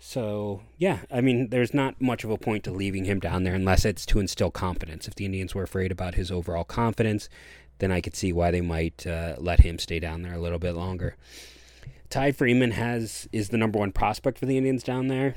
So, 0.00 0.62
yeah, 0.76 1.00
I 1.10 1.20
mean, 1.20 1.48
there's 1.50 1.74
not 1.74 2.00
much 2.00 2.22
of 2.22 2.30
a 2.30 2.38
point 2.38 2.62
to 2.64 2.70
leaving 2.70 3.04
him 3.04 3.18
down 3.18 3.42
there 3.42 3.54
unless 3.54 3.84
it's 3.84 4.06
to 4.06 4.20
instill 4.20 4.50
confidence. 4.50 5.08
If 5.08 5.16
the 5.16 5.24
Indians 5.24 5.54
were 5.54 5.64
afraid 5.64 5.90
about 5.90 6.14
his 6.14 6.30
overall 6.30 6.64
confidence, 6.64 7.28
then 7.78 7.92
I 7.92 8.00
could 8.00 8.16
see 8.16 8.32
why 8.32 8.50
they 8.50 8.60
might 8.60 9.06
uh, 9.06 9.36
let 9.38 9.60
him 9.60 9.78
stay 9.78 9.98
down 9.98 10.22
there 10.22 10.34
a 10.34 10.40
little 10.40 10.58
bit 10.58 10.74
longer. 10.74 11.16
Ty 12.10 12.32
Freeman 12.32 12.72
has 12.72 13.28
is 13.32 13.50
the 13.50 13.58
number 13.58 13.78
one 13.78 13.92
prospect 13.92 14.38
for 14.38 14.46
the 14.46 14.56
Indians 14.56 14.82
down 14.82 15.08
there, 15.08 15.34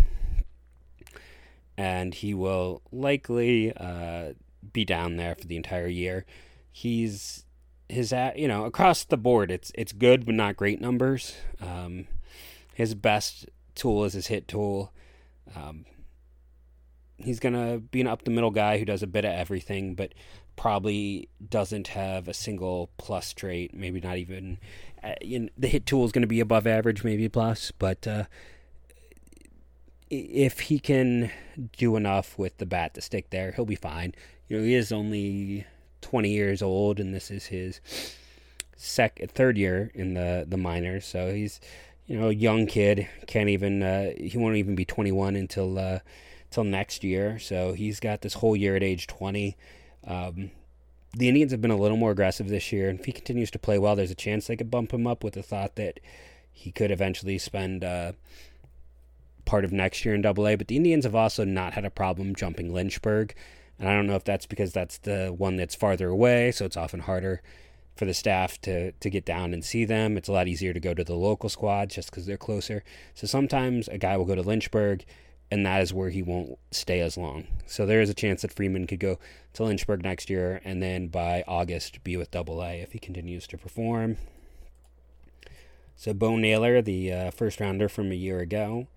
and 1.78 2.14
he 2.14 2.34
will 2.34 2.82
likely 2.92 3.74
uh, 3.76 4.34
be 4.72 4.86
down 4.86 5.18
there 5.18 5.36
for 5.36 5.46
the 5.46 5.58
entire 5.58 5.88
year. 5.88 6.26
He's 6.72 7.46
his 7.90 8.14
you 8.38 8.48
know 8.48 8.64
across 8.64 9.04
the 9.04 9.18
board 9.18 9.52
it's 9.52 9.70
it's 9.76 9.92
good 9.92 10.26
but 10.26 10.36
not 10.36 10.56
great 10.56 10.80
numbers. 10.80 11.36
Um, 11.62 12.08
his 12.74 12.96
best 12.96 13.50
tool 13.76 14.06
is 14.06 14.14
his 14.14 14.28
hit 14.28 14.48
tool. 14.48 14.94
Um, 15.56 15.86
he's 17.24 17.40
gonna 17.40 17.80
be 17.80 18.02
an 18.02 18.08
up 18.08 18.24
the 18.24 18.32
middle 18.32 18.52
guy 18.52 18.78
who 18.78 18.86
does 18.86 19.04
a 19.04 19.08
bit 19.08 19.26
of 19.26 19.32
everything, 19.32 19.96
but 19.96 20.14
probably 20.56 21.30
doesn't 21.50 21.90
have 21.90 22.28
a 22.28 22.34
single 22.34 22.90
plus 22.98 23.34
trait. 23.34 23.74
Maybe 23.74 24.00
not 24.00 24.18
even. 24.18 24.58
Uh, 25.04 25.14
you 25.22 25.40
know, 25.40 25.50
the 25.58 25.68
hit 25.68 25.86
tool 25.86 26.06
is 26.06 26.12
going 26.12 26.22
to 26.22 26.28
be 26.28 26.40
above 26.40 26.68
average, 26.68 27.04
maybe 27.04 27.28
plus, 27.28 27.72
but 27.72 28.08
uh, 28.08 28.26
if 30.12 30.60
he 30.60 30.78
can 30.78 31.32
do 31.78 31.96
enough 31.96 32.38
with 32.38 32.58
the 32.58 32.66
bat 32.66 32.94
to 32.94 33.02
stick 33.02 33.30
there, 33.32 33.54
he'll 33.54 33.66
be 33.66 33.76
fine. 33.76 34.14
You 34.48 34.58
know, 34.58 34.64
he 34.64 34.76
is 34.76 34.92
only 34.92 35.66
20 36.02 36.30
years 36.30 36.62
old, 36.62 37.00
and 37.00 37.14
this 37.14 37.32
is 37.32 37.48
his 37.48 37.80
sec 38.76 39.22
third 39.30 39.58
year 39.58 39.92
in 39.94 40.16
the 40.16 40.46
the 40.48 40.58
minors, 40.58 41.06
so 41.06 41.34
he's 41.34 41.62
you 42.08 42.20
know 42.20 42.30
a 42.30 42.34
young 42.34 42.66
kid. 42.66 43.08
Can't 43.28 43.50
even 43.50 43.82
uh, 43.82 44.12
he 44.18 44.38
won't 44.38 44.58
even 44.58 44.76
be 44.76 44.86
21 44.86 45.36
until 45.36 45.78
until 46.52 46.66
next 46.66 47.04
year. 47.04 47.40
So 47.40 47.72
he's 47.72 48.02
got 48.02 48.22
this 48.22 48.36
whole 48.36 48.58
year 48.58 48.76
at 48.76 48.84
age 48.84 49.08
20. 49.08 49.56
Um, 50.06 50.52
the 51.16 51.30
Indians 51.30 51.52
have 51.52 51.62
been 51.62 51.72
a 51.72 51.78
little 51.78 51.98
more 51.98 52.12
aggressive 52.12 52.50
this 52.50 52.74
year, 52.74 52.90
and 52.90 53.00
if 53.00 53.06
he 53.06 53.14
continues 53.14 53.52
to 53.52 53.60
play 53.60 53.80
well, 53.80 53.96
there's 53.96 54.12
a 54.12 54.16
chance 54.16 54.48
they 54.48 54.58
could 54.58 54.70
bump 54.70 54.94
him 54.94 55.08
up 55.08 55.24
with 55.24 55.34
the 55.36 55.44
thought 55.44 55.76
that 55.76 56.02
he 56.52 56.72
could 56.72 56.92
eventually 56.92 57.38
spend 57.38 57.84
uh, 57.86 58.12
part 59.46 59.64
of 59.64 59.72
next 59.72 60.04
year 60.04 60.14
in 60.14 60.22
Double 60.22 60.46
A. 60.48 60.56
But 60.56 60.68
the 60.68 60.76
Indians 60.76 61.06
have 61.06 61.16
also 61.16 61.46
not 61.46 61.74
had 61.74 61.86
a 61.86 61.90
problem 61.90 62.36
jumping 62.36 62.74
Lynchburg, 62.74 63.34
and 63.80 63.88
I 63.88 63.94
don't 63.94 64.08
know 64.08 64.16
if 64.16 64.26
that's 64.26 64.46
because 64.46 64.74
that's 64.74 64.98
the 64.98 65.34
one 65.38 65.56
that's 65.56 65.76
farther 65.76 66.10
away, 66.10 66.52
so 66.52 66.66
it's 66.66 66.78
often 66.78 67.02
harder 67.02 67.42
for 67.96 68.06
the 68.06 68.14
staff 68.14 68.60
to 68.62 68.92
to 68.92 69.10
get 69.10 69.26
down 69.26 69.54
and 69.54 69.64
see 69.64 69.86
them. 69.86 70.18
It's 70.18 70.30
a 70.30 70.34
lot 70.34 70.48
easier 70.50 70.74
to 70.74 70.80
go 70.82 70.94
to 70.94 71.04
the 71.04 71.16
local 71.16 71.50
squads 71.50 71.96
just 71.96 72.12
because 72.12 72.26
they're 72.26 72.38
closer. 72.38 72.84
So 73.14 73.26
sometimes 73.26 73.88
a 73.88 73.98
guy 73.98 74.18
will 74.18 74.26
go 74.26 74.36
to 74.36 74.42
Lynchburg 74.42 75.06
and 75.52 75.66
that 75.66 75.82
is 75.82 75.94
where 75.94 76.10
he 76.10 76.24
won't 76.24 76.58
stay 76.72 77.02
as 77.02 77.18
long. 77.18 77.46
So 77.66 77.86
there 77.86 78.02
is 78.02 78.10
a 78.10 78.14
chance 78.14 78.42
that 78.42 78.54
Freeman 78.54 78.88
could 78.88 79.02
go 79.02 79.20
to 79.54 79.64
Lynchburg 79.66 80.02
next 80.02 80.30
year 80.30 80.62
and 80.64 80.82
then 80.82 81.10
by 81.10 81.44
August 81.46 82.04
be 82.06 82.16
with 82.16 82.32
Double 82.32 82.64
A 82.64 82.80
if 82.80 82.94
he 82.94 83.00
continues 83.00 83.46
to 83.48 83.58
perform. 83.58 84.16
So 85.98 86.14
Bo 86.14 86.38
Naylor, 86.38 86.82
the 86.82 87.12
uh, 87.12 87.32
first 87.32 87.60
rounder 87.60 87.90
from 87.90 88.12
a 88.12 88.16
year 88.16 88.40
ago, 88.40 88.88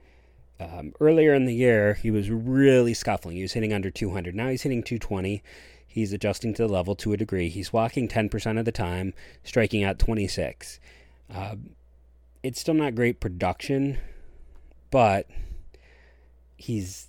um, 0.60 0.94
earlier 1.00 1.34
in 1.34 1.44
the 1.44 1.54
year 1.54 1.94
he 1.94 2.12
was 2.12 2.30
really 2.30 2.94
scuffling. 2.94 3.36
He 3.36 3.42
was 3.42 3.54
hitting 3.54 3.72
under 3.72 3.90
200. 3.90 4.34
Now 4.34 4.48
he's 4.48 4.62
hitting 4.62 4.84
220. 4.84 5.42
He's 5.86 6.12
adjusting 6.12 6.54
to 6.54 6.66
the 6.66 6.72
level 6.72 6.94
to 6.96 7.12
a 7.12 7.16
degree. 7.16 7.48
He's 7.48 7.72
walking 7.72 8.08
10% 8.08 8.58
of 8.58 8.64
the 8.64 8.72
time, 8.72 9.12
striking 9.42 9.82
out 9.82 9.98
26. 9.98 10.78
Uh, 11.32 11.56
it's 12.44 12.60
still 12.60 12.74
not 12.74 12.94
great 12.94 13.20
production, 13.20 13.98
but 14.90 15.28
he's 16.56 17.08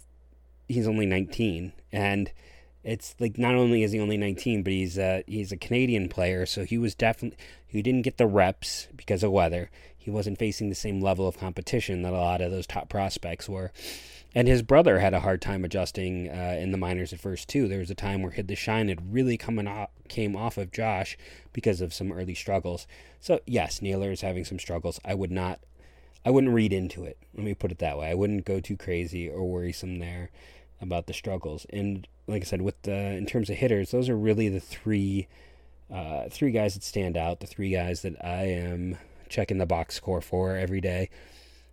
he's 0.68 0.88
only 0.88 1.06
19 1.06 1.74
and 1.92 2.32
it's 2.84 3.16
like 3.20 3.38
not 3.38 3.56
only 3.56 3.84
is 3.84 3.92
he 3.92 4.00
only 4.00 4.18
19 4.18 4.64
but 4.64 4.74
he's 4.74 4.98
uh 4.98 5.22
he's 5.28 5.52
a 5.52 5.58
Canadian 5.58 6.10
player 6.10 6.46
so 6.46 6.64
he 6.64 6.78
was 6.78 6.96
definitely 6.96 7.38
he 7.76 7.82
didn't 7.82 8.04
get 8.04 8.18
the 8.18 8.26
reps 8.26 8.88
because 8.96 9.22
of 9.22 9.32
weather. 9.32 9.70
He 9.98 10.10
wasn't 10.10 10.40
facing 10.40 10.70
the 10.70 10.76
same 10.76 11.02
level 11.02 11.28
of 11.28 11.38
competition 11.38 12.04
that 12.04 12.14
a 12.14 12.18
lot 12.18 12.40
of 12.40 12.52
those 12.52 12.66
top 12.66 12.88
prospects 12.88 13.50
were. 13.50 13.72
And 14.34 14.48
his 14.48 14.62
brother 14.62 15.00
had 15.00 15.14
a 15.14 15.20
hard 15.20 15.42
time 15.42 15.66
adjusting 15.66 16.30
uh, 16.30 16.58
in 16.60 16.72
the 16.72 16.78
minors 16.78 17.12
at 17.12 17.20
first 17.20 17.50
too. 17.50 17.68
There 17.68 17.80
was 17.80 17.90
a 17.90 17.96
time 17.96 18.22
where 18.22 18.32
hid 18.32 18.48
the 18.48 18.56
shine 18.56 18.88
had 18.88 19.14
really 19.14 19.38
coming 19.38 19.68
off 19.68 19.90
came 20.08 20.36
off 20.36 20.58
of 20.58 20.72
Josh 20.72 21.18
because 21.52 21.82
of 21.82 21.94
some 21.94 22.12
early 22.12 22.36
struggles. 22.36 22.88
So 23.20 23.42
yes 23.46 23.82
Naylor 23.82 24.12
is 24.12 24.22
having 24.22 24.46
some 24.46 24.60
struggles. 24.60 25.00
I 25.04 25.14
would 25.14 25.32
not 25.32 25.60
I 26.26 26.32
wouldn't 26.32 26.54
read 26.54 26.74
into 26.74 27.04
it. 27.04 27.18
Let 27.36 27.44
me 27.46 27.54
put 27.54 27.72
it 27.72 27.78
that 27.78 27.98
way. 27.98 28.10
I 28.10 28.16
wouldn't 28.16 28.46
go 28.46 28.60
too 28.60 28.76
crazy 28.76 29.30
or 29.30 29.44
worrisome 29.46 30.00
there 30.00 30.32
about 30.82 31.06
the 31.06 31.14
struggles. 31.14 31.66
And 31.70 32.08
like 32.28 32.42
I 32.42 32.46
said, 32.46 32.64
with 32.64 32.82
the 32.82 32.96
in 32.96 33.28
terms 33.28 33.50
of 33.50 33.58
hitters, 33.58 33.92
those 33.92 34.10
are 34.10 34.18
really 34.18 34.50
the 34.50 34.60
three 34.60 35.28
uh, 35.94 36.28
three 36.30 36.52
guys 36.52 36.74
that 36.74 36.84
stand 36.84 37.16
out. 37.16 37.40
The 37.40 37.48
three 37.48 37.70
guys 37.70 38.02
that 38.02 38.16
I 38.26 38.46
am 38.46 38.98
checking 39.30 39.60
the 39.60 39.68
box 39.68 39.96
score 39.96 40.22
for 40.22 40.56
every 40.56 40.82
day. 40.82 41.10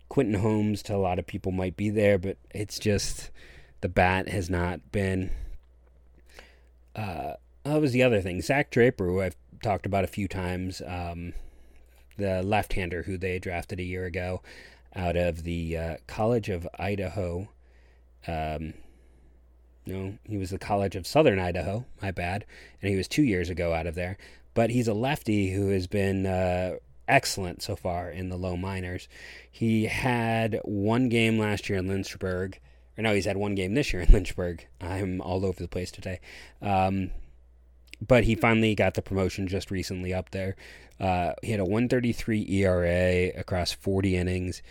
Quentin 0.07 0.35
Holmes 0.35 0.83
to 0.83 0.95
a 0.95 0.97
lot 0.97 1.17
of 1.17 1.25
people 1.25 1.51
might 1.51 1.75
be 1.75 1.89
there, 1.89 2.19
but 2.19 2.37
it's 2.51 2.77
just 2.77 3.31
the 3.81 3.89
bat 3.89 4.29
has 4.29 4.49
not 4.49 4.91
been. 4.91 5.31
Uh, 6.95 7.33
that 7.63 7.81
was 7.81 7.91
the 7.91 8.03
other 8.03 8.21
thing. 8.21 8.39
Zach 8.41 8.69
Draper, 8.69 9.07
who 9.07 9.21
I've 9.21 9.35
talked 9.63 9.87
about 9.87 10.03
a 10.03 10.07
few 10.07 10.27
times. 10.27 10.83
Um, 10.85 11.33
the 12.17 12.43
left-hander 12.43 13.03
who 13.03 13.17
they 13.17 13.39
drafted 13.39 13.79
a 13.79 13.83
year 13.83 14.05
ago 14.05 14.41
out 14.95 15.15
of 15.15 15.43
the 15.43 15.77
uh, 15.77 15.97
College 16.07 16.49
of 16.49 16.67
Idaho. 16.77 17.49
Um, 18.27 18.73
no, 19.85 20.17
he 20.23 20.37
was 20.37 20.51
the 20.51 20.59
College 20.59 20.95
of 20.95 21.07
Southern 21.07 21.39
Idaho. 21.39 21.85
My 22.01 22.11
bad. 22.11 22.45
And 22.81 22.89
he 22.89 22.95
was 22.95 23.07
two 23.07 23.23
years 23.23 23.49
ago 23.49 23.73
out 23.73 23.87
of 23.87 23.95
there. 23.95 24.17
But 24.53 24.69
he's 24.69 24.87
a 24.87 24.93
lefty 24.93 25.51
who 25.51 25.69
has 25.69 25.87
been 25.87 26.25
uh, 26.25 26.75
excellent 27.07 27.61
so 27.61 27.75
far 27.75 28.09
in 28.09 28.29
the 28.29 28.37
low 28.37 28.55
minors. 28.55 29.07
He 29.51 29.85
had 29.85 30.59
one 30.63 31.09
game 31.09 31.39
last 31.39 31.69
year 31.69 31.79
in 31.79 31.87
Lynchburg. 31.87 32.59
Or 32.97 33.01
no, 33.01 33.13
he's 33.13 33.25
had 33.25 33.37
one 33.37 33.55
game 33.55 33.73
this 33.73 33.91
year 33.91 34.03
in 34.03 34.09
Lynchburg. 34.13 34.67
I'm 34.79 35.21
all 35.21 35.45
over 35.45 35.61
the 35.61 35.67
place 35.67 35.91
today. 35.91 36.19
Um, 36.61 37.11
but 38.05 38.25
he 38.25 38.35
finally 38.35 38.75
got 38.75 38.93
the 38.93 39.01
promotion 39.01 39.47
just 39.47 39.71
recently 39.71 40.13
up 40.13 40.31
there. 40.31 40.55
Uh, 41.03 41.33
he 41.43 41.51
had 41.51 41.59
a 41.59 41.65
133 41.65 42.47
ERA 42.49 43.37
across 43.37 43.73
40 43.73 44.15
innings, 44.15 44.61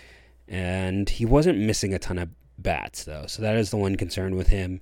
and 0.49 1.11
he 1.11 1.27
wasn't 1.27 1.59
missing 1.59 1.92
a 1.92 1.99
ton 1.99 2.16
of 2.16 2.31
bats, 2.57 3.05
though. 3.05 3.27
So 3.27 3.42
that 3.42 3.55
is 3.57 3.68
the 3.68 3.77
one 3.77 3.97
concern 3.97 4.35
with 4.35 4.47
him. 4.47 4.81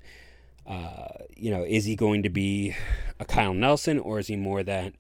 Uh, 0.65 1.09
you 1.37 1.51
know, 1.51 1.65
is 1.65 1.87
he 1.87 1.97
going 1.97 2.23
to 2.23 2.29
be 2.29 2.77
a 3.19 3.25
Kyle 3.25 3.53
Nelson, 3.53 3.99
or 3.99 4.21
is 4.21 4.29
he 4.29 4.37
more 4.37 4.63
that 4.63 4.93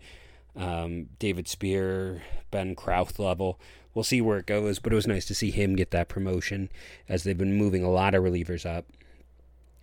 um, 0.56 1.06
David 1.20 1.46
Speer, 1.46 2.20
Ben 2.50 2.74
Krauth 2.74 3.20
level? 3.20 3.60
We'll 3.94 4.02
see 4.02 4.20
where 4.20 4.38
it 4.38 4.46
goes, 4.46 4.80
but 4.80 4.92
it 4.92 4.96
was 4.96 5.06
nice 5.06 5.26
to 5.26 5.36
see 5.36 5.52
him 5.52 5.76
get 5.76 5.92
that 5.92 6.08
promotion 6.08 6.68
as 7.08 7.22
they've 7.22 7.38
been 7.38 7.56
moving 7.56 7.84
a 7.84 7.90
lot 7.90 8.16
of 8.16 8.24
relievers 8.24 8.66
up. 8.66 8.86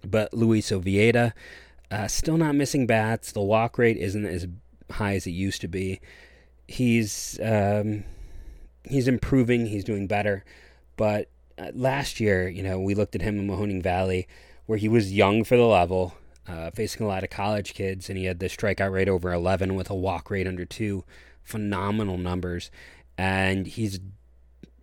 But 0.06 0.34
Luis 0.34 0.70
Oviedo, 0.74 1.32
uh, 1.90 2.08
still 2.10 2.36
not 2.36 2.56
missing 2.56 2.88
bats. 2.88 3.32
The 3.32 3.42
walk 3.42 3.78
rate 3.78 3.96
isn't 3.96 4.26
as 4.26 4.48
high 4.92 5.16
as 5.16 5.26
it 5.28 5.32
used 5.32 5.62
to 5.62 5.70
be. 5.70 6.02
He's 6.68 7.40
um, 7.42 8.04
he's 8.84 9.08
improving. 9.08 9.68
He's 9.68 9.84
doing 9.84 10.08
better. 10.08 10.44
But 10.96 11.30
uh, 11.58 11.72
last 11.74 12.20
year, 12.20 12.48
you 12.48 12.64
know, 12.64 12.80
we 12.80 12.96
looked 12.96 13.16
at 13.16 13.22
him 13.22 13.40
in 13.40 13.48
Mahoning 13.48 13.84
Valley, 13.84 14.28
where 14.66 14.78
he 14.78 14.90
was 14.90 15.14
young 15.14 15.44
for 15.44 15.56
the 15.56 15.64
level, 15.64 16.16
uh, 16.48 16.72
facing 16.72 17.06
a 17.06 17.10
lot 17.10 17.24
of 17.24 17.30
college 17.30 17.74
kids, 17.74 18.10
and 18.10 18.18
he 18.18 18.26
had 18.26 18.40
the 18.40 18.48
strikeout 18.48 18.92
rate 18.92 19.10
over 19.10 19.32
11 19.32 19.76
with 19.76 19.90
a 19.90 19.96
walk 19.96 20.30
rate 20.30 20.48
under 20.48 20.66
two 20.66 21.04
phenomenal 21.44 22.18
numbers, 22.18 22.70
and 23.18 23.68
he's 23.68 24.00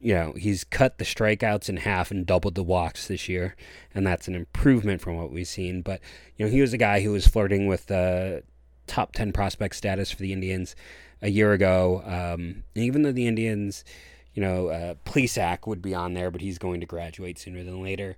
you 0.05 0.13
know, 0.13 0.35
he's 0.37 0.65
cut 0.65 0.99
the 0.99 1.05
strikeouts 1.05 1.71
in 1.71 1.79
half 1.79 2.11
and 2.11 2.27
doubled 2.27 2.57
the 2.57 2.63
walks 2.63 3.09
this 3.09 3.27
year, 3.27 3.57
and 3.95 4.07
that's 4.07 4.29
an 4.29 4.35
improvement 4.35 5.01
from 5.01 5.17
what 5.17 5.33
we've 5.33 5.49
seen. 5.49 5.81
But, 5.81 6.01
you 6.37 6.45
know, 6.45 6.53
he 6.53 6.61
was 6.61 6.75
a 6.75 6.79
guy 6.79 7.01
who 7.01 7.11
was 7.11 7.27
flirting 7.27 7.69
with 7.69 7.87
the 7.87 8.43
top 8.87 9.13
10 9.13 9.33
prospect 9.33 9.75
status 9.75 10.11
for 10.11 10.19
the 10.19 10.35
Indians 10.35 10.77
a 11.25 11.31
year 11.31 11.53
ago. 11.53 12.03
Um, 12.07 12.63
even 12.77 13.03
though 13.03 13.11
the 13.11 13.27
Indians, 13.27 13.85
you 14.35 14.43
know, 14.43 14.69
uh, 14.69 14.95
Plesac 15.05 15.67
would 15.67 15.83
be 15.83 15.95
on 15.95 16.15
there, 16.15 16.31
but 16.31 16.43
he's 16.43 16.59
going 16.59 16.81
to 16.81 16.87
graduate 16.87 17.39
sooner 17.39 17.65
than 17.65 17.83
later. 17.83 18.17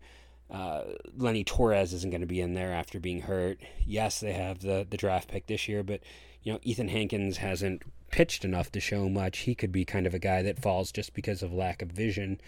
Uh, 0.51 0.83
Lenny 1.17 1.45
Torres 1.45 1.95
isn't 1.95 2.11
going 2.11 2.21
to 2.21 2.27
be 2.27 2.41
in 2.41 2.53
there 2.53 2.73
after 2.73 3.01
being 3.01 3.23
hurt. 3.23 3.59
Yes, 3.87 4.21
they 4.21 4.33
have 4.33 4.61
the, 4.61 4.87
the 4.89 4.97
draft 4.97 5.29
pick 5.29 5.47
this 5.47 5.69
year, 5.69 5.83
but, 5.83 6.01
you 6.43 6.53
know, 6.53 6.59
Ethan 6.63 6.89
Hankins 6.89 7.39
hasn't 7.39 7.83
pitched 8.11 8.45
enough 8.45 8.71
to 8.73 8.81
show 8.81 9.09
much. 9.09 9.39
He 9.39 9.55
could 9.55 9.73
be 9.73 9.85
kind 9.85 10.07
of 10.07 10.15
a 10.15 10.19
guy 10.19 10.43
that 10.43 10.61
falls 10.61 10.93
just 10.93 11.15
because 11.15 11.43
of 11.43 11.53
lack 11.53 11.83
of 11.83 11.89
vision. 11.89 12.41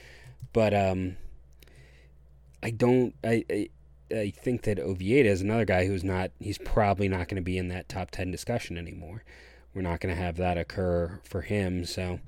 But 0.52 0.74
um, 0.74 1.16
I 2.62 2.70
don't. 2.70 3.14
I, 3.24 3.44
I 3.50 3.68
I 4.10 4.30
think 4.30 4.62
that 4.62 4.78
Oviedo 4.78 5.28
is 5.28 5.42
another 5.42 5.64
guy 5.64 5.86
who's 5.86 6.04
not. 6.04 6.30
He's 6.38 6.58
probably 6.58 7.08
not 7.08 7.28
going 7.28 7.36
to 7.36 7.42
be 7.42 7.58
in 7.58 7.68
that 7.68 7.88
top 7.88 8.10
ten 8.10 8.30
discussion 8.30 8.78
anymore. 8.78 9.24
We're 9.78 9.82
not 9.82 10.00
going 10.00 10.12
to 10.12 10.20
have 10.20 10.38
that 10.38 10.58
occur 10.58 11.20
for 11.22 11.42
him. 11.42 11.84
So 11.84 12.18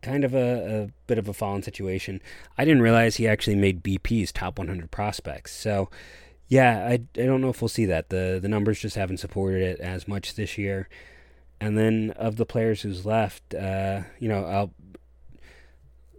kind 0.00 0.22
of 0.22 0.32
a, 0.32 0.84
a, 0.84 0.90
bit 1.08 1.18
of 1.18 1.26
a 1.26 1.32
fallen 1.32 1.64
situation. 1.64 2.22
I 2.56 2.64
didn't 2.64 2.82
realize 2.82 3.16
he 3.16 3.26
actually 3.26 3.56
made 3.56 3.82
BP's 3.82 4.30
top 4.30 4.60
100 4.60 4.92
prospects. 4.92 5.52
So, 5.52 5.90
yeah, 6.46 6.86
I, 6.86 6.92
I 6.92 7.26
don't 7.26 7.40
know 7.40 7.48
if 7.48 7.60
we'll 7.60 7.68
see 7.68 7.84
that. 7.86 8.10
The 8.10 8.38
the 8.40 8.46
numbers 8.46 8.78
just 8.78 8.94
haven't 8.94 9.16
supported 9.16 9.60
it 9.60 9.80
as 9.80 10.06
much 10.06 10.36
this 10.36 10.56
year. 10.56 10.88
And 11.60 11.76
then 11.76 12.12
of 12.14 12.36
the 12.36 12.46
players 12.46 12.82
who's 12.82 13.04
left, 13.04 13.52
uh, 13.52 14.02
you 14.20 14.28
know, 14.28 14.44
I'll 14.44 14.72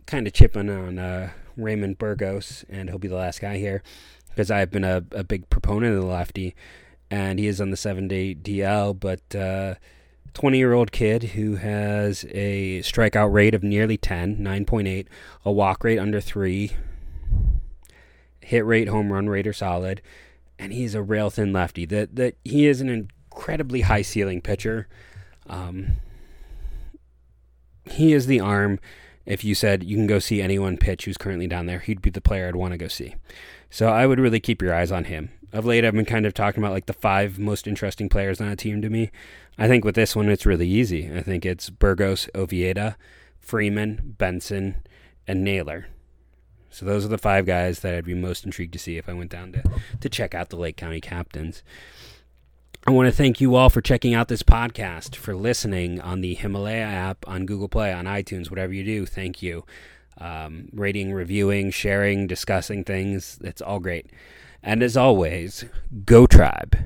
kind 0.07 0.27
of 0.27 0.33
chip 0.33 0.57
in 0.57 0.69
on 0.69 0.99
uh, 0.99 1.29
Raymond 1.55 1.99
Burgos, 1.99 2.65
and 2.67 2.89
he'll 2.89 2.99
be 2.99 3.07
the 3.07 3.15
last 3.15 3.39
guy 3.39 3.59
here 3.59 3.81
because 4.27 4.51
I've 4.51 4.71
been 4.71 4.83
a, 4.83 5.05
a 5.11 5.23
big 5.23 5.49
proponent 5.49 5.95
of 5.95 6.01
the 6.01 6.05
lefty, 6.05 6.53
and 7.09 7.39
he 7.39 7.47
is 7.47 7.59
on 7.59 7.69
the 7.69 7.77
seven 7.77 8.07
day 8.07 8.35
DL, 8.35 8.99
but. 8.99 9.21
20 10.35 10.57
uh, 10.57 10.59
year 10.59 10.73
old 10.73 10.91
kid 10.91 11.23
who 11.23 11.55
has 11.55 12.23
a 12.29 12.81
strikeout 12.81 13.33
rate 13.33 13.55
of 13.55 13.63
nearly 13.63 13.97
10, 13.97 14.37
9.8, 14.37 15.07
a 15.43 15.51
walk 15.51 15.83
rate 15.83 15.97
under 15.97 16.21
3, 16.21 16.71
hit 18.49 18.65
rate, 18.65 18.87
home 18.87 19.13
run 19.13 19.29
rate 19.29 19.45
are 19.45 19.53
solid, 19.53 20.01
and 20.57 20.73
he's 20.73 20.95
a 20.95 21.03
rail 21.03 21.29
thin 21.29 21.53
lefty. 21.53 21.85
That 21.85 22.15
that 22.15 22.35
he 22.43 22.65
is 22.65 22.81
an 22.81 22.89
incredibly 22.89 23.81
high 23.81 24.01
ceiling 24.01 24.41
pitcher. 24.41 24.87
Um, 25.47 25.93
he 27.85 28.13
is 28.13 28.25
the 28.25 28.39
arm. 28.39 28.79
If 29.25 29.43
you 29.43 29.53
said 29.53 29.83
you 29.83 29.95
can 29.95 30.07
go 30.07 30.17
see 30.17 30.41
anyone 30.41 30.77
pitch 30.77 31.05
who's 31.05 31.17
currently 31.17 31.45
down 31.45 31.67
there, 31.67 31.79
he'd 31.79 32.01
be 32.01 32.09
the 32.09 32.21
player 32.21 32.47
I'd 32.47 32.55
want 32.55 32.71
to 32.71 32.77
go 32.77 32.87
see. 32.87 33.15
So 33.69 33.87
I 33.89 34.07
would 34.07 34.19
really 34.19 34.39
keep 34.39 34.61
your 34.63 34.73
eyes 34.73 34.91
on 34.91 35.05
him. 35.05 35.29
Of 35.51 35.65
late, 35.65 35.83
I've 35.83 35.93
been 35.93 36.05
kind 36.05 36.25
of 36.25 36.33
talking 36.33 36.61
about 36.63 36.73
like 36.73 36.85
the 36.85 36.93
five 36.93 37.39
most 37.39 37.67
interesting 37.67 38.07
players 38.07 38.39
on 38.39 38.49
a 38.49 38.55
team 38.55 38.81
to 38.81 38.89
me. 38.89 39.09
I 39.57 39.67
think 39.67 39.83
with 39.83 39.95
this 39.95 40.15
one, 40.15 40.29
it's 40.29 40.45
really 40.45 40.67
easy. 40.67 41.11
I 41.11 41.21
think 41.21 41.45
it's 41.45 41.69
Burgos, 41.69 42.29
Oviedo, 42.35 42.93
Freeman, 43.39 44.15
Benson, 44.17 44.85
and 45.27 45.43
Naylor. 45.43 45.87
So 46.69 46.85
those 46.85 47.03
are 47.03 47.09
the 47.09 47.17
five 47.17 47.47
guys 47.47 47.79
that 47.79 47.95
I'd 47.95 48.05
be 48.05 48.13
most 48.13 48.45
intrigued 48.45 48.73
to 48.73 48.79
see 48.79 48.97
if 48.97 49.09
I 49.09 49.13
went 49.13 49.31
down 49.31 49.51
to, 49.53 49.63
to 50.01 50.09
check 50.09 50.35
out 50.35 50.49
the 50.49 50.55
Lake 50.55 50.77
County 50.77 51.01
Captains. 51.01 51.63
I 52.87 52.91
want 52.91 53.09
to 53.09 53.15
thank 53.15 53.41
you 53.41 53.55
all 53.55 53.69
for 53.69 53.81
checking 53.81 54.13
out 54.13 54.29
this 54.29 54.43
podcast, 54.43 55.15
for 55.15 55.35
listening 55.35 55.99
on 55.99 56.21
the 56.21 56.35
Himalaya 56.35 56.85
app, 56.85 57.27
on 57.27 57.45
Google 57.45 57.67
Play, 57.67 57.91
on 57.91 58.05
iTunes, 58.05 58.49
whatever 58.49 58.71
you 58.71 58.83
do. 58.83 59.05
Thank 59.05 59.41
you. 59.41 59.65
Um, 60.17 60.69
rating, 60.73 61.11
reviewing, 61.11 61.71
sharing, 61.71 62.27
discussing 62.27 62.83
things. 62.83 63.39
It's 63.41 63.61
all 63.61 63.79
great. 63.79 64.11
And 64.61 64.83
as 64.83 64.97
always, 64.97 65.65
go 66.05 66.27
tribe. 66.27 66.77